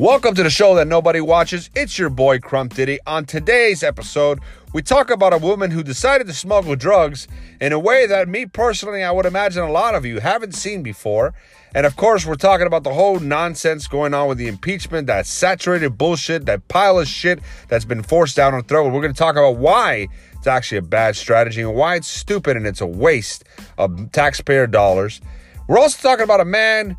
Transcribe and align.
Welcome 0.00 0.36
to 0.36 0.44
the 0.44 0.50
show 0.50 0.76
that 0.76 0.86
nobody 0.86 1.20
watches. 1.20 1.70
It's 1.74 1.98
your 1.98 2.08
boy 2.08 2.38
Crump 2.38 2.74
Diddy. 2.74 3.00
On 3.04 3.24
today's 3.24 3.82
episode, 3.82 4.38
we 4.72 4.80
talk 4.80 5.10
about 5.10 5.32
a 5.32 5.38
woman 5.38 5.72
who 5.72 5.82
decided 5.82 6.28
to 6.28 6.32
smuggle 6.32 6.76
drugs 6.76 7.26
in 7.60 7.72
a 7.72 7.80
way 7.80 8.06
that 8.06 8.28
me 8.28 8.46
personally, 8.46 9.02
I 9.02 9.10
would 9.10 9.26
imagine 9.26 9.64
a 9.64 9.72
lot 9.72 9.96
of 9.96 10.06
you 10.06 10.20
haven't 10.20 10.54
seen 10.54 10.84
before. 10.84 11.34
And 11.74 11.84
of 11.84 11.96
course, 11.96 12.24
we're 12.24 12.36
talking 12.36 12.68
about 12.68 12.84
the 12.84 12.94
whole 12.94 13.18
nonsense 13.18 13.88
going 13.88 14.14
on 14.14 14.28
with 14.28 14.38
the 14.38 14.46
impeachment, 14.46 15.08
that 15.08 15.26
saturated 15.26 15.98
bullshit, 15.98 16.46
that 16.46 16.68
pile 16.68 17.00
of 17.00 17.08
shit 17.08 17.40
that's 17.66 17.84
been 17.84 18.04
forced 18.04 18.36
down 18.36 18.54
our 18.54 18.62
throat. 18.62 18.92
We're 18.92 19.02
going 19.02 19.12
to 19.12 19.18
talk 19.18 19.34
about 19.34 19.56
why 19.56 20.06
it's 20.34 20.46
actually 20.46 20.78
a 20.78 20.82
bad 20.82 21.16
strategy 21.16 21.62
and 21.62 21.74
why 21.74 21.96
it's 21.96 22.06
stupid 22.06 22.56
and 22.56 22.68
it's 22.68 22.80
a 22.80 22.86
waste 22.86 23.42
of 23.78 24.12
taxpayer 24.12 24.68
dollars. 24.68 25.20
We're 25.66 25.80
also 25.80 26.00
talking 26.08 26.22
about 26.22 26.38
a 26.38 26.44
man 26.44 26.96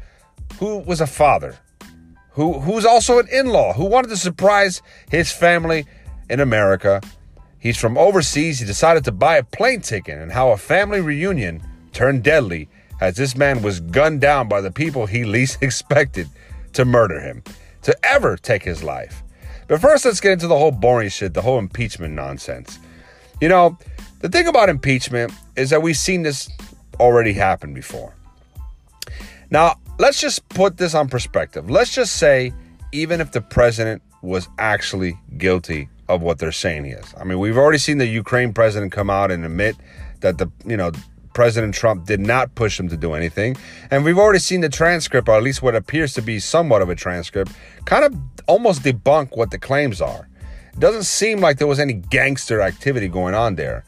who 0.59 0.79
was 0.79 0.99
a 0.99 1.07
father 1.07 1.59
who 2.39 2.57
who's 2.61 2.85
also 2.85 3.19
an 3.19 3.27
in-law 3.27 3.73
who 3.73 3.83
wanted 3.83 4.07
to 4.07 4.15
surprise 4.15 4.81
his 5.11 5.29
family 5.29 5.85
in 6.29 6.39
America. 6.39 7.01
He's 7.59 7.75
from 7.75 7.97
overseas. 7.97 8.59
He 8.59 8.65
decided 8.65 9.03
to 9.03 9.11
buy 9.11 9.35
a 9.35 9.43
plane 9.43 9.81
ticket 9.81 10.17
and 10.17 10.31
how 10.31 10.51
a 10.51 10.57
family 10.57 11.01
reunion 11.01 11.61
turned 11.91 12.23
deadly 12.23 12.69
as 13.01 13.17
this 13.17 13.35
man 13.35 13.61
was 13.61 13.81
gunned 13.81 14.21
down 14.21 14.47
by 14.47 14.61
the 14.61 14.71
people 14.71 15.05
he 15.05 15.25
least 15.25 15.61
expected 15.61 16.29
to 16.71 16.85
murder 16.85 17.19
him, 17.19 17.43
to 17.81 17.93
ever 18.05 18.37
take 18.37 18.63
his 18.63 18.83
life. 18.83 19.21
But 19.67 19.81
first, 19.81 20.05
let's 20.05 20.21
get 20.21 20.31
into 20.31 20.47
the 20.47 20.57
whole 20.57 20.71
boring 20.71 21.09
shit, 21.09 21.33
the 21.33 21.41
whole 21.41 21.59
impeachment 21.59 22.13
nonsense. 22.13 22.79
You 23.41 23.49
know, 23.49 23.77
the 24.19 24.29
thing 24.29 24.47
about 24.47 24.69
impeachment 24.69 25.33
is 25.57 25.71
that 25.71 25.81
we've 25.81 25.97
seen 25.97 26.23
this 26.23 26.49
already 27.01 27.33
happen 27.33 27.73
before. 27.73 28.15
Now, 29.51 29.75
let's 29.99 30.19
just 30.19 30.47
put 30.49 30.77
this 30.77 30.95
on 30.95 31.07
perspective. 31.07 31.69
Let's 31.69 31.93
just 31.93 32.15
say, 32.15 32.51
even 32.91 33.21
if 33.21 33.31
the 33.31 33.41
president 33.41 34.01
was 34.23 34.49
actually 34.57 35.19
guilty 35.37 35.89
of 36.07 36.21
what 36.23 36.39
they're 36.39 36.51
saying 36.51 36.85
he 36.85 36.91
is. 36.91 37.13
I 37.17 37.23
mean, 37.23 37.37
we've 37.37 37.57
already 37.57 37.77
seen 37.77 37.99
the 37.99 38.07
Ukraine 38.07 38.51
president 38.53 38.91
come 38.91 39.09
out 39.09 39.29
and 39.29 39.45
admit 39.45 39.75
that 40.21 40.39
the, 40.39 40.51
you 40.65 40.75
know, 40.75 40.91
President 41.33 41.75
Trump 41.75 42.05
did 42.05 42.19
not 42.19 42.55
push 42.55 42.79
him 42.79 42.89
to 42.89 42.97
do 42.97 43.13
anything. 43.13 43.55
And 43.91 44.03
we've 44.03 44.17
already 44.17 44.39
seen 44.39 44.61
the 44.61 44.69
transcript, 44.69 45.29
or 45.29 45.35
at 45.35 45.43
least 45.43 45.61
what 45.61 45.75
appears 45.75 46.13
to 46.13 46.21
be 46.21 46.39
somewhat 46.39 46.81
of 46.81 46.89
a 46.89 46.95
transcript, 46.95 47.51
kind 47.85 48.03
of 48.03 48.15
almost 48.47 48.81
debunk 48.81 49.37
what 49.37 49.51
the 49.51 49.59
claims 49.59 50.01
are. 50.01 50.27
It 50.73 50.79
doesn't 50.79 51.03
seem 51.03 51.39
like 51.39 51.57
there 51.57 51.67
was 51.67 51.79
any 51.79 51.93
gangster 51.93 52.61
activity 52.61 53.07
going 53.07 53.35
on 53.35 53.55
there. 53.55 53.85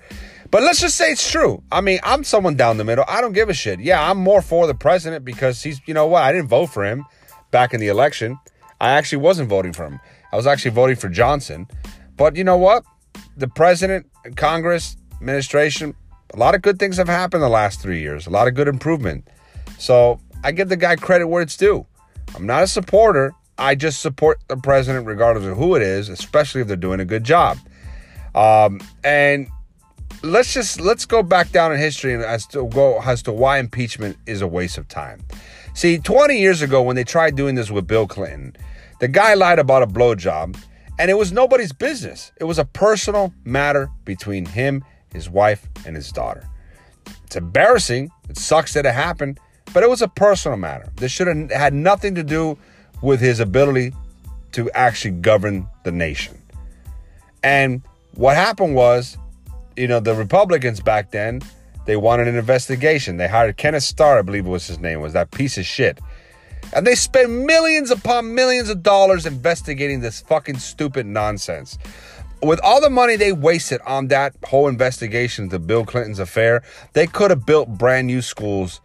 But 0.52 0.64
let's 0.64 0.82
just 0.82 0.98
say 0.98 1.12
it's 1.12 1.32
true. 1.32 1.64
I 1.72 1.80
mean, 1.80 2.00
I'm 2.04 2.26
someone 2.26 2.56
down 2.56 2.78
the 2.78 2.84
middle. 2.84 3.06
I 3.08 3.22
don't 3.22 3.32
give 3.32 3.50
a 3.50 3.54
shit. 3.54 3.80
Yeah, 3.80 4.10
I'm 4.10 4.18
more 4.18 4.42
for 4.42 4.68
the 4.68 4.76
president 4.76 5.24
because 5.24 5.64
he's, 5.64 5.80
you 5.86 5.94
know 5.94 6.08
what? 6.08 6.24
I 6.24 6.34
didn't 6.34 6.50
vote 6.50 6.68
for 6.68 6.86
him 6.86 7.06
back 7.52 7.74
in 7.74 7.80
the 7.80 7.88
election. 7.88 8.38
I 8.82 8.92
actually 8.92 9.20
wasn't 9.20 9.48
voting 9.48 9.72
for 9.72 9.86
him. 9.86 10.00
I 10.34 10.36
was 10.36 10.46
actually 10.46 10.72
voting 10.72 10.98
for 10.98 11.08
Johnson. 11.08 11.68
But 12.18 12.36
you 12.36 12.44
know 12.44 12.58
what? 12.58 12.84
The 13.38 13.48
president, 13.48 14.08
Congress, 14.36 14.98
administration, 15.14 15.96
a 16.34 16.38
lot 16.38 16.54
of 16.54 16.62
good 16.62 16.80
things 16.80 16.98
have 16.98 17.08
happened 17.08 17.44
the 17.44 17.50
last 17.50 17.82
three 17.82 18.02
years, 18.02 18.28
a 18.28 18.30
lot 18.30 18.50
of 18.50 18.54
good 18.54 18.68
improvement. 18.68 19.28
So 19.80 20.20
I 20.44 20.52
give 20.52 20.68
the 20.68 20.78
guy 20.78 20.98
credit 20.98 21.28
where 21.28 21.42
it's 21.42 21.56
due. 21.56 21.86
I'm 22.36 22.46
not 22.46 22.64
a 22.64 22.68
supporter. 22.68 23.34
I 23.58 23.76
just 23.76 24.02
support 24.02 24.40
the 24.50 24.58
president 24.58 25.06
regardless 25.06 25.46
of 25.46 25.58
who 25.58 25.76
it 25.76 25.82
is, 25.82 26.10
especially 26.10 26.62
if 26.62 26.68
they're 26.68 26.76
doing 26.76 27.00
a 27.00 27.06
good 27.06 27.24
job. 27.24 27.58
Um, 28.36 28.82
and 29.04 29.48
let's 30.24 30.54
just 30.54 30.80
let's 30.80 31.06
go 31.06 31.24
back 31.24 31.52
down 31.52 31.72
in 31.72 31.80
history 31.80 32.14
as 32.24 32.46
to 32.48 32.68
go 32.68 33.00
as 33.02 33.22
to 33.24 33.32
why 33.32 33.60
impeachment 33.60 34.18
is 34.26 34.42
a 34.42 34.48
waste 34.48 34.78
of 34.78 34.88
time. 34.88 35.22
See, 35.74 35.98
20 35.98 36.38
years 36.38 36.62
ago 36.62 36.82
when 36.82 36.96
they 36.96 37.04
tried 37.04 37.36
doing 37.36 37.56
this 37.56 37.72
with 37.72 37.88
Bill 37.88 38.08
Clinton, 38.08 38.56
the 39.00 39.08
guy 39.08 39.34
lied 39.34 39.60
about 39.60 39.84
a 39.84 39.88
blowjob, 39.88 40.58
and 41.00 41.10
it 41.10 41.16
was 41.16 41.32
nobody's 41.32 41.74
business. 41.74 42.32
It 42.40 42.44
was 42.44 42.60
a 42.60 42.66
personal 42.66 43.34
matter 43.46 43.90
between 44.06 44.46
him, 44.46 44.84
his 45.14 45.30
wife, 45.30 45.68
and 45.86 45.96
his 45.96 46.12
daughter. 46.12 46.48
It's 47.26 47.36
embarrassing. 47.36 48.12
It 48.30 48.38
sucks 48.38 48.74
that 48.74 48.86
it 48.86 48.94
happened, 48.94 49.40
but 49.74 49.84
it 49.84 49.90
was 49.90 50.02
a 50.02 50.08
personal 50.08 50.58
matter. 50.58 50.90
This 50.98 51.12
should 51.12 51.28
have 51.28 51.52
had 51.52 51.74
nothing 51.74 52.16
to 52.16 52.24
do 52.24 52.58
with 53.02 53.20
his 53.20 53.40
ability 53.40 53.94
to 54.52 54.70
actually 54.72 55.12
govern 55.12 55.68
the 55.84 55.92
nation. 55.92 56.38
And 57.44 57.82
what 58.16 58.36
happened 58.36 58.76
was 58.76 59.18
you 59.76 59.88
know, 59.88 60.00
the 60.00 60.14
Republicans 60.14 60.80
back 60.80 61.12
then, 61.12 61.42
they 61.86 61.96
wanted 61.96 62.28
an 62.28 62.36
investigation. 62.36 63.18
They 63.18 63.28
hired 63.28 63.58
Kenneth 63.58 63.84
Starr, 63.84 64.20
I 64.20 64.22
believe 64.22 64.46
was 64.46 64.68
his 64.68 64.80
name, 64.80 65.02
was 65.02 65.14
that 65.14 65.32
piece 65.32 65.58
of 65.58 65.66
shit. 65.66 66.00
And 66.74 66.86
they 66.86 66.96
spent 66.96 67.32
millions 67.32 67.92
upon 67.92 68.34
millions 68.34 68.70
of 68.70 68.84
dollars 68.84 69.26
investigating 69.26 70.00
this 70.00 70.22
fucking 70.22 70.60
stupid 70.60 71.06
nonsense. 71.06 71.78
With 72.42 72.60
all 72.64 72.82
the 72.82 72.90
money 72.90 73.18
they 73.18 73.34
wasted 73.34 73.82
on 73.82 74.08
that 74.08 74.34
whole 74.46 74.68
investigation 74.68 75.50
to 75.50 75.60
Bill 75.60 75.86
Clinton's 75.86 76.20
affair, 76.20 76.64
they 76.94 77.08
could 77.08 77.30
have 77.30 77.46
built 77.46 77.70
brand 77.70 78.08
new 78.08 78.22
schools, 78.22 78.82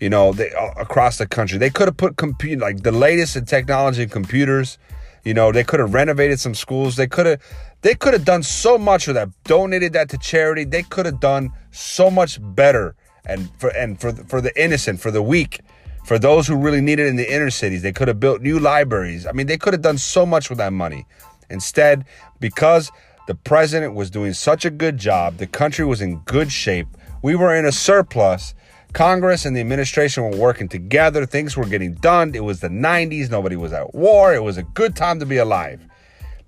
you 0.00 0.08
know, 0.08 0.32
they, 0.32 0.50
across 0.76 1.18
the 1.18 1.26
country. 1.26 1.58
They 1.58 1.70
could 1.70 1.88
have 1.88 1.96
put 1.96 2.20
like 2.58 2.82
the 2.82 2.92
latest 2.92 3.36
in 3.36 3.44
technology 3.44 4.02
and 4.02 4.10
computers. 4.10 4.78
You 5.26 5.34
know, 5.34 5.50
they 5.50 5.64
could 5.64 5.80
have 5.80 5.92
renovated 5.92 6.38
some 6.38 6.54
schools. 6.54 6.94
They 6.94 7.08
could 7.08 7.26
have 7.26 7.42
they 7.82 7.96
could 7.96 8.12
have 8.12 8.24
done 8.24 8.44
so 8.44 8.78
much 8.78 9.08
with 9.08 9.16
that, 9.16 9.28
donated 9.42 9.92
that 9.94 10.08
to 10.10 10.18
charity. 10.18 10.62
They 10.62 10.84
could 10.84 11.04
have 11.04 11.18
done 11.18 11.50
so 11.72 12.12
much 12.12 12.38
better 12.40 12.94
and 13.24 13.50
for 13.58 13.70
and 13.70 14.00
for 14.00 14.12
for 14.12 14.40
the 14.40 14.52
innocent, 14.62 15.00
for 15.00 15.10
the 15.10 15.20
weak, 15.20 15.62
for 16.04 16.16
those 16.16 16.46
who 16.46 16.54
really 16.54 16.80
need 16.80 17.00
it 17.00 17.08
in 17.08 17.16
the 17.16 17.28
inner 17.28 17.50
cities. 17.50 17.82
They 17.82 17.90
could 17.90 18.06
have 18.06 18.20
built 18.20 18.40
new 18.40 18.60
libraries. 18.60 19.26
I 19.26 19.32
mean, 19.32 19.48
they 19.48 19.58
could 19.58 19.72
have 19.74 19.82
done 19.82 19.98
so 19.98 20.24
much 20.24 20.48
with 20.48 20.58
that 20.58 20.72
money. 20.72 21.06
Instead, 21.50 22.04
because 22.38 22.92
the 23.26 23.34
president 23.34 23.94
was 23.94 24.10
doing 24.10 24.32
such 24.32 24.64
a 24.64 24.70
good 24.70 24.96
job, 24.96 25.38
the 25.38 25.48
country 25.48 25.84
was 25.84 26.00
in 26.00 26.20
good 26.20 26.52
shape. 26.52 26.86
We 27.22 27.34
were 27.34 27.52
in 27.56 27.64
a 27.64 27.72
surplus. 27.72 28.54
Congress 28.96 29.44
and 29.44 29.54
the 29.54 29.60
administration 29.60 30.22
were 30.22 30.38
working 30.38 30.70
together. 30.70 31.26
Things 31.26 31.54
were 31.54 31.66
getting 31.66 31.92
done. 31.96 32.34
It 32.34 32.42
was 32.42 32.60
the 32.60 32.70
90s. 32.70 33.30
Nobody 33.30 33.54
was 33.54 33.74
at 33.74 33.94
war. 33.94 34.34
It 34.34 34.42
was 34.42 34.56
a 34.56 34.62
good 34.62 34.96
time 34.96 35.20
to 35.20 35.26
be 35.26 35.36
alive. 35.36 35.86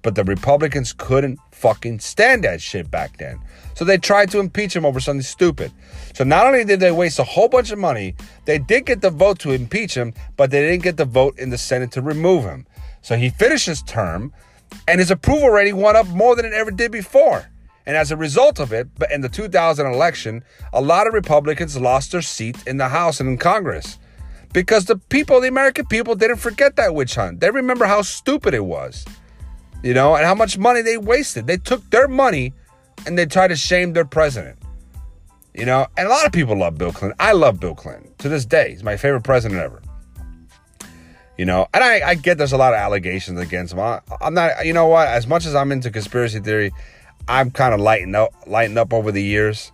But 0.01 0.15
the 0.15 0.25
Republicans 0.25 0.95
couldn't 0.95 1.39
fucking 1.53 2.01
stand 2.01 2.45
that 2.45 2.63
shit 2.63 2.91
back 2.91 3.19
then. 3.19 3.39
So 3.75 3.85
they 3.85 3.99
tried 3.99 4.31
to 4.31 4.41
impeach 4.41 4.75
him 4.75 4.87
over 4.87 4.99
something 4.99 5.21
stupid. 5.21 5.73
So 6.15 6.25
not 6.25 6.47
only 6.47 6.65
did 6.65 6.81
they 6.81 6.91
waste 6.91 7.19
a 7.19 7.25
whole 7.25 7.51
bunch 7.51 7.71
of 7.71 7.79
money, 7.79 8.15
they 8.47 8.59
did 8.59 8.87
get 8.87 9.03
the 9.03 9.11
vote 9.11 9.39
to 9.41 9.51
impeach 9.51 9.95
him, 9.95 10.15
but 10.39 10.51
they 10.51 10.63
didn't 10.63 10.85
get 10.85 10.97
the 10.97 11.05
vote 11.05 11.39
in 11.39 11.51
the 11.51 11.59
Senate 11.59 11.93
to 11.93 12.01
remove 12.01 12.45
him. 12.45 12.67
So 13.03 13.19
he 13.19 13.29
finished 13.29 13.67
his 13.67 13.83
term, 13.83 14.33
and 14.87 15.01
his 15.01 15.11
approval 15.11 15.51
rating 15.51 15.77
went 15.77 15.99
up 15.99 16.07
more 16.07 16.35
than 16.35 16.47
it 16.47 16.55
ever 16.55 16.71
did 16.71 16.93
before. 16.93 17.51
And 17.89 17.97
as 17.97 18.13
a 18.13 18.17
result 18.17 18.61
of 18.61 18.73
it, 18.73 18.87
in 19.11 19.23
the 19.23 19.29
2000 19.29 19.85
election, 19.85 20.45
a 20.73 20.81
lot 20.81 21.09
of 21.09 21.15
Republicans 21.15 21.77
lost 21.77 22.13
their 22.13 22.23
seat 22.23 22.57
in 22.69 22.77
the 22.77 22.89
House 22.89 23.19
and 23.19 23.29
in 23.29 23.39
Congress 23.39 23.99
because 24.53 24.85
the 24.85 24.99
people, 24.99 25.41
the 25.41 25.49
American 25.49 25.87
people, 25.87 26.15
didn't 26.15 26.37
forget 26.37 26.77
that 26.77 26.95
witch 26.95 27.17
hunt. 27.17 27.41
They 27.41 27.51
remember 27.51 27.87
how 27.87 28.03
stupid 28.03 28.55
it 28.55 28.65
was 28.65 29.05
you 29.83 29.95
know, 29.95 30.17
and 30.17 30.25
how 30.25 30.35
much 30.35 30.59
money 30.59 30.83
they 30.83 30.97
wasted. 30.97 31.47
They 31.47 31.57
took 31.57 31.89
their 31.91 32.09
money 32.09 32.53
and 33.07 33.17
they 33.17 33.27
tried 33.27 33.49
to 33.49 33.57
shame 33.57 33.93
their 33.93 34.05
president. 34.05 34.59
You 35.55 35.67
know, 35.67 35.87
and 35.97 36.07
a 36.07 36.11
lot 36.11 36.27
of 36.27 36.33
people 36.33 36.57
love 36.57 36.79
Bill 36.79 36.93
Clinton. 36.93 37.17
I 37.19 37.33
love 37.33 37.59
Bill 37.59 37.75
Clinton 37.75 38.13
to 38.19 38.29
this 38.29 38.45
day. 38.45 38.71
He's 38.71 38.85
my 38.85 38.97
favorite 38.97 39.25
president 39.25 39.61
ever. 39.61 39.83
You 41.37 41.45
know, 41.45 41.69
and 41.73 41.83
I, 41.85 42.01
I 42.11 42.15
get 42.15 42.39
there's 42.39 42.53
a 42.53 42.57
lot 42.57 42.75
of 42.75 42.79
allegations 42.79 43.39
against 43.41 43.73
him. 43.73 43.81
I, 43.81 44.01
am 44.21 44.35
not, 44.35 44.67
you 44.67 44.73
know 44.73 44.87
what? 44.87 45.07
As 45.07 45.27
much 45.27 45.47
as 45.47 45.55
I'm 45.55 45.71
into 45.71 45.91
conspiracy 45.91 46.41
theory, 46.41 46.73
I'm 47.29 47.51
kind 47.51 47.75
of 47.75 47.81
lighting 47.81 48.15
up, 48.15 48.33
lighting 48.47 48.79
up 48.79 48.93
over 48.93 49.13
the 49.13 49.23
years, 49.23 49.71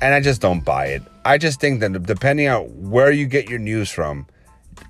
and 0.00 0.14
I 0.14 0.20
just 0.20 0.40
don't 0.40 0.64
buy 0.64 0.86
it. 0.86 1.02
I 1.24 1.38
just 1.38 1.60
think 1.60 1.80
that 1.80 2.02
depending 2.02 2.48
on 2.48 2.62
where 2.90 3.10
you 3.12 3.26
get 3.26 3.48
your 3.48 3.58
news 3.58 3.90
from, 3.90 4.26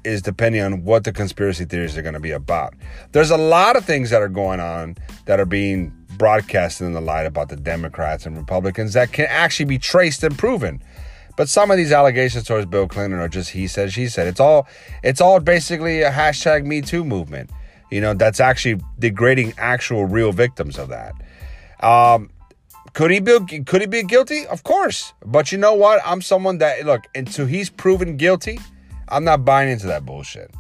is 0.05 0.23
depending 0.23 0.63
on 0.63 0.85
what 0.85 1.05
the 1.05 1.13
conspiracy 1.13 1.65
theories 1.65 1.97
are 1.97 2.03
going 2.03 2.15
to 2.15 2.21
be 2.21 2.31
about. 2.31 2.75
There's 3.13 3.31
a 3.31 3.37
lot 3.37 3.77
of 3.77 3.85
things 3.85 4.11
that 4.11 4.23
are 4.23 4.29
going 4.29 4.61
on 4.61 4.97
that 5.27 5.41
are 5.41 5.47
being 5.47 5.93
broadcasted 6.17 6.87
in 6.87 6.93
the 6.93 7.01
light 7.01 7.27
about 7.27 7.49
the 7.49 7.57
Democrats 7.57 8.27
and 8.27 8.37
Republicans 8.37 8.93
that 8.95 9.13
can 9.13 9.27
actually 9.29 9.67
be 9.67 9.79
traced 9.79 10.23
and 10.23 10.39
proven. 10.39 10.83
But 11.37 11.49
some 11.49 11.71
of 11.71 11.77
these 11.77 11.93
allegations 11.93 12.45
towards 12.45 12.67
Bill 12.67 12.87
Clinton 12.87 13.19
are 13.19 13.29
just 13.29 13.51
he 13.51 13.67
said, 13.67 13.93
she 13.93 14.09
said. 14.09 14.27
It's 14.27 14.41
all 14.41 14.67
it's 15.03 15.21
all 15.21 15.41
basically 15.41 16.03
a 16.03 16.11
hashtag 16.11 16.65
Me 16.65 16.83
Too 16.83 17.05
movement. 17.05 17.51
You 17.91 18.01
know, 18.01 18.15
that's 18.15 18.41
actually 18.41 18.81
degrading 18.99 19.55
actual 19.59 20.05
real 20.05 20.33
victims 20.33 20.79
of 20.79 20.89
that. 20.91 21.15
Um, 21.81 22.31
could 22.93 23.11
he 23.11 23.21
be 23.21 23.39
could 23.65 23.81
he 23.81 23.87
be 23.87 24.03
guilty? 24.03 24.47
Of 24.47 24.65
course. 24.65 25.13
But 25.25 25.53
you 25.53 25.59
know 25.59 25.75
what? 25.75 26.01
I'm 26.05 26.23
someone 26.23 26.59
that 26.59 26.85
look, 26.85 27.05
until 27.15 27.47
he's 27.47 27.71
proven 27.71 28.17
guilty, 28.17 28.59
I'm 29.09 29.25
not 29.25 29.45
buying 29.45 29.71
into 29.71 29.87
that 29.87 30.05
bullshit. 30.05 30.51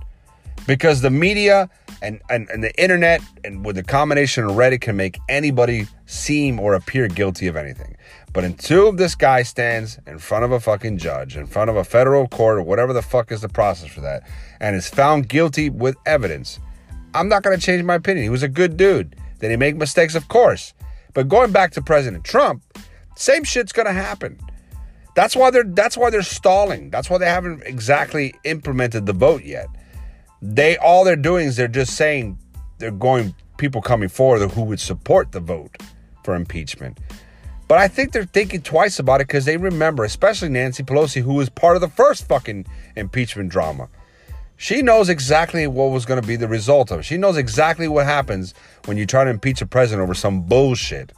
Because 0.66 1.00
the 1.00 1.10
media 1.10 1.70
and, 2.02 2.20
and, 2.28 2.48
and 2.50 2.62
the 2.62 2.72
internet 2.80 3.22
and 3.44 3.64
with 3.64 3.76
the 3.76 3.82
combination 3.82 4.44
of 4.44 4.52
Reddit 4.52 4.82
can 4.82 4.96
make 4.96 5.18
anybody 5.28 5.86
seem 6.06 6.60
or 6.60 6.74
appear 6.74 7.08
guilty 7.08 7.46
of 7.46 7.56
anything. 7.56 7.96
But 8.32 8.44
until 8.44 8.92
this 8.92 9.14
guy 9.14 9.42
stands 9.42 9.98
in 10.06 10.18
front 10.18 10.44
of 10.44 10.52
a 10.52 10.60
fucking 10.60 10.98
judge, 10.98 11.36
in 11.36 11.46
front 11.46 11.70
of 11.70 11.76
a 11.76 11.82
federal 11.82 12.28
court 12.28 12.58
or 12.58 12.62
whatever 12.62 12.92
the 12.92 13.02
fuck 13.02 13.32
is 13.32 13.40
the 13.40 13.48
process 13.48 13.90
for 13.90 14.02
that, 14.02 14.22
and 14.60 14.76
is 14.76 14.88
found 14.88 15.28
guilty 15.28 15.70
with 15.70 15.96
evidence, 16.06 16.60
I'm 17.14 17.28
not 17.28 17.42
to 17.42 17.58
change 17.58 17.82
my 17.82 17.94
opinion. 17.94 18.22
He 18.22 18.30
was 18.30 18.44
a 18.44 18.48
good 18.48 18.76
dude. 18.76 19.16
Did 19.40 19.50
he 19.50 19.56
make 19.56 19.76
mistakes? 19.76 20.14
Of 20.14 20.28
course. 20.28 20.74
But 21.14 21.28
going 21.28 21.52
back 21.52 21.72
to 21.72 21.82
President 21.82 22.24
Trump, 22.24 22.62
same 23.16 23.44
shit's 23.44 23.72
going 23.72 23.86
to 23.86 23.92
happen. 23.92 24.38
That's 25.14 25.34
why 25.34 25.50
they're 25.50 25.64
that's 25.64 25.96
why 25.96 26.10
they're 26.10 26.22
stalling. 26.22 26.90
That's 26.90 27.10
why 27.10 27.18
they 27.18 27.26
haven't 27.26 27.62
exactly 27.64 28.34
implemented 28.44 29.06
the 29.06 29.12
vote 29.12 29.44
yet. 29.44 29.66
They 30.40 30.76
all 30.78 31.04
they're 31.04 31.16
doing 31.16 31.48
is 31.48 31.56
they're 31.56 31.68
just 31.68 31.96
saying 31.96 32.38
they're 32.78 32.90
going 32.90 33.34
people 33.56 33.82
coming 33.82 34.08
forward 34.08 34.50
who 34.52 34.62
would 34.62 34.80
support 34.80 35.32
the 35.32 35.40
vote 35.40 35.76
for 36.24 36.34
impeachment. 36.34 36.98
But 37.68 37.78
I 37.78 37.88
think 37.88 38.12
they're 38.12 38.24
thinking 38.24 38.62
twice 38.62 38.98
about 38.98 39.20
it 39.20 39.28
because 39.28 39.44
they 39.44 39.56
remember, 39.56 40.02
especially 40.04 40.48
Nancy 40.48 40.82
Pelosi, 40.82 41.22
who 41.22 41.34
was 41.34 41.48
part 41.48 41.76
of 41.76 41.80
the 41.80 41.88
first 41.88 42.26
fucking 42.26 42.66
impeachment 42.96 43.50
drama. 43.50 43.88
She 44.60 44.82
knows 44.82 45.08
exactly 45.08 45.66
what 45.66 45.86
was 45.86 46.04
going 46.04 46.20
to 46.20 46.26
be 46.26 46.36
the 46.36 46.46
result 46.46 46.90
of 46.90 47.00
it. 47.00 47.04
She 47.04 47.16
knows 47.16 47.38
exactly 47.38 47.88
what 47.88 48.04
happens 48.04 48.52
when 48.84 48.98
you 48.98 49.06
try 49.06 49.24
to 49.24 49.30
impeach 49.30 49.62
a 49.62 49.66
president 49.66 50.02
over 50.02 50.12
some 50.12 50.42
bullshit. 50.42 51.14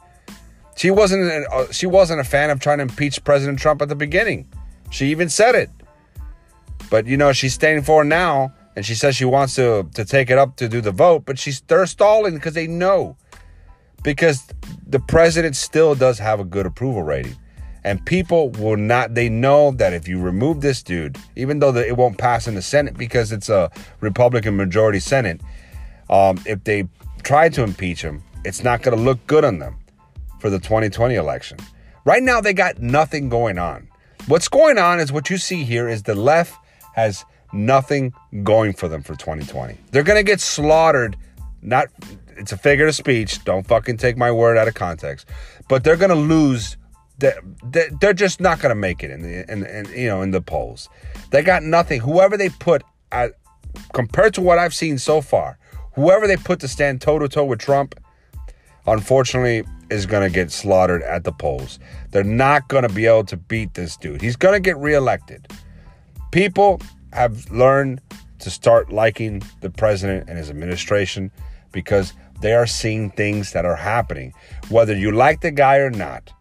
She 0.77 0.89
wasn't 0.89 1.45
uh, 1.51 1.69
she 1.69 1.85
wasn't 1.85 2.21
a 2.21 2.23
fan 2.23 2.51
of 2.51 2.61
trying 2.61 2.77
to 2.77 2.83
impeach 2.83 3.21
President 3.25 3.59
Trump 3.59 3.81
at 3.81 3.89
the 3.89 3.95
beginning. 3.95 4.47
She 4.91 5.07
even 5.07 5.27
said 5.27 5.55
it. 5.55 5.69
But 6.89 7.05
you 7.05 7.17
know, 7.17 7.33
she's 7.33 7.53
staying 7.53 7.81
for 7.81 8.05
now 8.05 8.53
and 8.77 8.85
she 8.85 8.95
says 8.95 9.17
she 9.17 9.25
wants 9.25 9.55
to 9.55 9.89
to 9.93 10.05
take 10.05 10.29
it 10.29 10.37
up 10.37 10.55
to 10.55 10.69
do 10.69 10.79
the 10.79 10.93
vote, 10.93 11.25
but 11.25 11.37
she's 11.37 11.59
they're 11.67 11.85
stalling 11.85 12.35
because 12.35 12.53
they 12.53 12.67
know 12.67 13.17
because 14.03 14.47
the 14.87 15.01
president 15.01 15.57
still 15.57 15.95
does 15.95 16.17
have 16.17 16.39
a 16.39 16.45
good 16.45 16.65
approval 16.65 17.03
rating. 17.03 17.35
And 17.85 18.05
people 18.05 18.49
will 18.51 18.77
not, 18.77 19.13
they 19.13 19.29
know 19.29 19.71
that 19.71 19.93
if 19.93 20.07
you 20.07 20.19
remove 20.19 20.61
this 20.61 20.81
dude, 20.81 21.17
even 21.35 21.59
though 21.59 21.71
the, 21.71 21.85
it 21.85 21.97
won't 21.97 22.17
pass 22.17 22.47
in 22.47 22.55
the 22.55 22.61
Senate 22.61 22.97
because 22.97 23.31
it's 23.31 23.49
a 23.49 23.69
Republican 23.99 24.55
majority 24.55 24.99
Senate, 24.99 25.41
um, 26.09 26.39
if 26.45 26.63
they 26.63 26.87
try 27.23 27.49
to 27.49 27.63
impeach 27.63 28.01
him, 28.01 28.23
it's 28.45 28.63
not 28.63 28.81
going 28.81 28.97
to 28.97 29.03
look 29.03 29.25
good 29.27 29.43
on 29.43 29.59
them 29.59 29.77
for 30.39 30.49
the 30.49 30.59
2020 30.59 31.15
election. 31.15 31.57
Right 32.05 32.23
now, 32.23 32.41
they 32.41 32.53
got 32.53 32.79
nothing 32.79 33.29
going 33.29 33.57
on. 33.57 33.87
What's 34.27 34.47
going 34.47 34.77
on 34.77 34.99
is 34.99 35.11
what 35.11 35.29
you 35.29 35.37
see 35.37 35.63
here 35.63 35.87
is 35.87 36.03
the 36.03 36.15
left 36.15 36.57
has 36.95 37.25
nothing 37.53 38.13
going 38.43 38.73
for 38.73 38.87
them 38.87 39.03
for 39.03 39.15
2020. 39.15 39.77
They're 39.91 40.03
going 40.03 40.19
to 40.19 40.23
get 40.23 40.41
slaughtered. 40.41 41.15
Not, 41.61 41.87
it's 42.37 42.51
a 42.51 42.57
figure 42.57 42.87
of 42.87 42.95
speech. 42.95 43.43
Don't 43.45 43.65
fucking 43.65 43.97
take 43.97 44.17
my 44.17 44.31
word 44.31 44.57
out 44.57 44.67
of 44.67 44.73
context. 44.73 45.27
But 45.69 45.83
they're 45.83 45.95
going 45.95 46.09
to 46.09 46.15
lose. 46.15 46.77
They're, 47.19 47.41
they're 48.01 48.13
just 48.13 48.41
not 48.41 48.59
going 48.59 48.71
to 48.71 48.75
make 48.75 49.03
it 49.03 49.11
in 49.11 49.21
the, 49.21 49.51
in, 49.51 49.65
in, 49.65 49.85
you 49.97 50.07
know, 50.07 50.21
in 50.21 50.31
the 50.31 50.41
polls. 50.41 50.89
They 51.31 51.41
got 51.41 51.63
nothing. 51.63 52.01
Whoever 52.01 52.37
they 52.37 52.49
put 52.49 52.83
at, 53.11 53.33
compared 53.93 54.33
to 54.35 54.41
what 54.41 54.57
I've 54.57 54.73
seen 54.73 54.97
so 54.97 55.21
far, 55.21 55.57
whoever 55.93 56.27
they 56.27 56.37
put 56.37 56.59
to 56.61 56.67
stand 56.67 57.01
toe 57.01 57.19
to 57.19 57.29
toe 57.29 57.45
with 57.45 57.59
Trump, 57.59 57.99
unfortunately, 58.87 59.63
is 59.89 60.05
going 60.05 60.27
to 60.27 60.33
get 60.33 60.51
slaughtered 60.51 61.03
at 61.03 61.23
the 61.23 61.31
polls. 61.31 61.79
They're 62.11 62.23
not 62.23 62.67
going 62.67 62.83
to 62.83 62.93
be 62.93 63.05
able 63.05 63.25
to 63.25 63.37
beat 63.37 63.75
this 63.75 63.95
dude. 63.95 64.21
He's 64.21 64.35
going 64.35 64.53
to 64.55 64.59
get 64.59 64.77
reelected. 64.77 65.47
People 66.31 66.81
have 67.13 67.49
learned 67.51 68.01
to 68.39 68.49
start 68.49 68.91
liking 68.91 69.41
the 69.61 69.69
president 69.69 70.27
and 70.27 70.37
his 70.37 70.49
administration 70.49 71.31
because 71.71 72.13
they 72.41 72.53
are 72.53 72.67
seeing 72.67 73.09
things 73.11 73.53
that 73.53 73.65
are 73.65 73.75
happening, 73.75 74.33
whether 74.69 74.95
you 74.95 75.11
like 75.11 75.41
the 75.41 75.51
guy 75.51 75.77
or 75.77 75.89
not. 75.89 76.31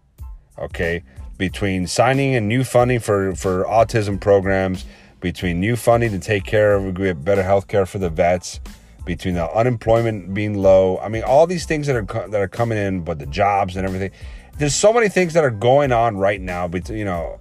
Okay, 0.59 1.03
between 1.39 1.87
signing 1.87 2.35
and 2.35 2.49
new 2.49 2.65
funding 2.65 3.01
for 3.01 3.35
for 3.35 3.65
autism 3.65 4.21
programs, 4.21 4.85
between 5.21 5.61
new 5.61 5.77
funding 5.77 6.11
to 6.11 6.19
take 6.19 6.45
care 6.45 6.75
of 6.75 7.25
better 7.25 7.43
health 7.43 7.69
care 7.69 7.87
for 7.87 7.99
the 7.99 8.11
vets, 8.11 8.61
between 9.05 9.35
the 9.35 9.51
unemployment 9.53 10.35
being 10.35 10.55
low. 10.55 10.99
I 10.99 11.09
mean, 11.09 11.23
all 11.23 11.47
these 11.47 11.65
things 11.65 11.87
that 11.87 11.97
are 11.97 12.29
that 12.29 12.41
are 12.41 12.49
coming 12.49 12.79
in, 12.79 13.01
but 13.03 13.19
the 13.19 13.27
jobs 13.27 13.77
and 13.77 13.87
everything. 13.87 14.11
There's 14.59 14.75
so 14.75 14.93
many 14.93 15.09
things 15.09 15.33
that 15.33 15.45
are 15.45 15.51
going 15.51 15.93
on 15.93 16.19
right 16.19 16.41
now. 16.41 16.69
But 16.69 16.89
you 16.91 17.05
know, 17.05 17.39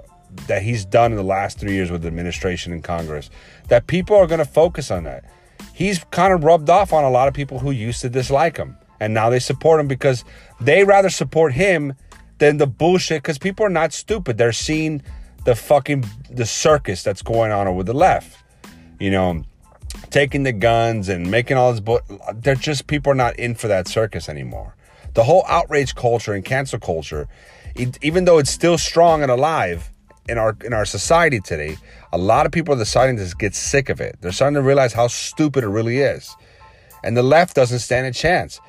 that 0.48 0.62
he's 0.62 0.86
done 0.86 1.12
in 1.12 1.18
the 1.18 1.24
last 1.24 1.60
three 1.60 1.74
years 1.74 1.92
with 1.92 2.02
the 2.02 2.08
administration 2.08 2.72
and 2.72 2.84
Congress, 2.84 3.30
that 3.68 3.88
people 3.88 4.16
are 4.16 4.28
going 4.28 4.40
to 4.40 4.46
focus 4.46 4.92
on 4.92 5.04
that. 5.04 5.26
He's 5.74 6.04
kind 6.12 6.34
of 6.34 6.44
rubbed 6.44 6.70
off 6.70 6.94
on 6.94 7.04
a 7.04 7.10
lot 7.10 7.28
of 7.28 7.34
people 7.34 7.60
who 7.60 7.72
used 7.72 8.02
to 8.02 8.10
dislike 8.10 8.58
him, 8.58 8.78
and 9.00 9.14
now 9.14 9.30
they 9.30 9.40
support 9.40 9.80
him 9.80 9.88
because 9.88 10.24
they 10.60 10.84
rather 10.84 11.10
support 11.10 11.54
him 11.54 11.94
than 12.42 12.58
the 12.58 12.68
bullshit. 12.68 13.22
Because 13.22 13.38
people 13.38 13.66
are 13.66 13.70
not 13.70 13.94
stupid; 13.94 14.38
they're 14.38 14.52
seeing 14.52 15.02
the 15.46 15.56
fucking 15.56 16.04
the 16.30 16.46
circus 16.46 17.04
that's 17.04 17.22
going 17.22 17.52
on 17.52 17.74
with 17.76 17.86
the 17.86 17.94
left. 17.94 18.44
You 19.00 19.12
know, 19.12 19.44
taking 20.10 20.44
the 20.44 20.52
guns 20.52 21.08
and 21.08 21.30
making 21.30 21.56
all 21.56 21.72
this. 21.72 21.80
But 21.80 22.04
they're 22.34 22.56
just 22.56 22.88
people 22.88 23.12
are 23.12 23.16
not 23.16 23.38
in 23.38 23.56
for 23.56 23.68
that 23.68 23.88
circus 23.88 24.28
anymore. 24.28 24.76
The 25.14 25.24
whole 25.24 25.46
outrage 25.48 25.94
culture 25.94 26.34
and 26.34 26.44
cancel 26.44 26.80
culture, 26.80 27.28
even 28.02 28.26
though 28.26 28.40
it's 28.40 28.52
still 28.52 28.78
strong 28.78 29.22
and 29.22 29.32
alive, 29.32 29.92
in 30.28 30.38
our 30.38 30.58
in 30.66 30.74
our 30.74 30.86
society 30.86 31.40
today, 31.40 31.78
a 32.12 32.18
lot 32.18 32.46
of 32.46 32.52
people 32.52 32.74
are 32.74 32.78
deciding 32.78 33.18
to 33.18 33.36
get 33.38 33.54
sick 33.54 33.90
of 33.90 34.02
it. 34.02 34.18
They're 34.22 34.32
starting 34.32 34.56
to 34.56 34.62
realize 34.62 34.94
how 34.94 35.08
stupid 35.08 35.64
it 35.64 35.68
really 35.68 36.00
is. 36.00 36.36
And 37.04 37.16
the 37.16 37.24
left 37.24 37.56
doesn't 37.56 37.80
stand 37.80 38.08
a 38.08 38.14
chance. 38.14 38.60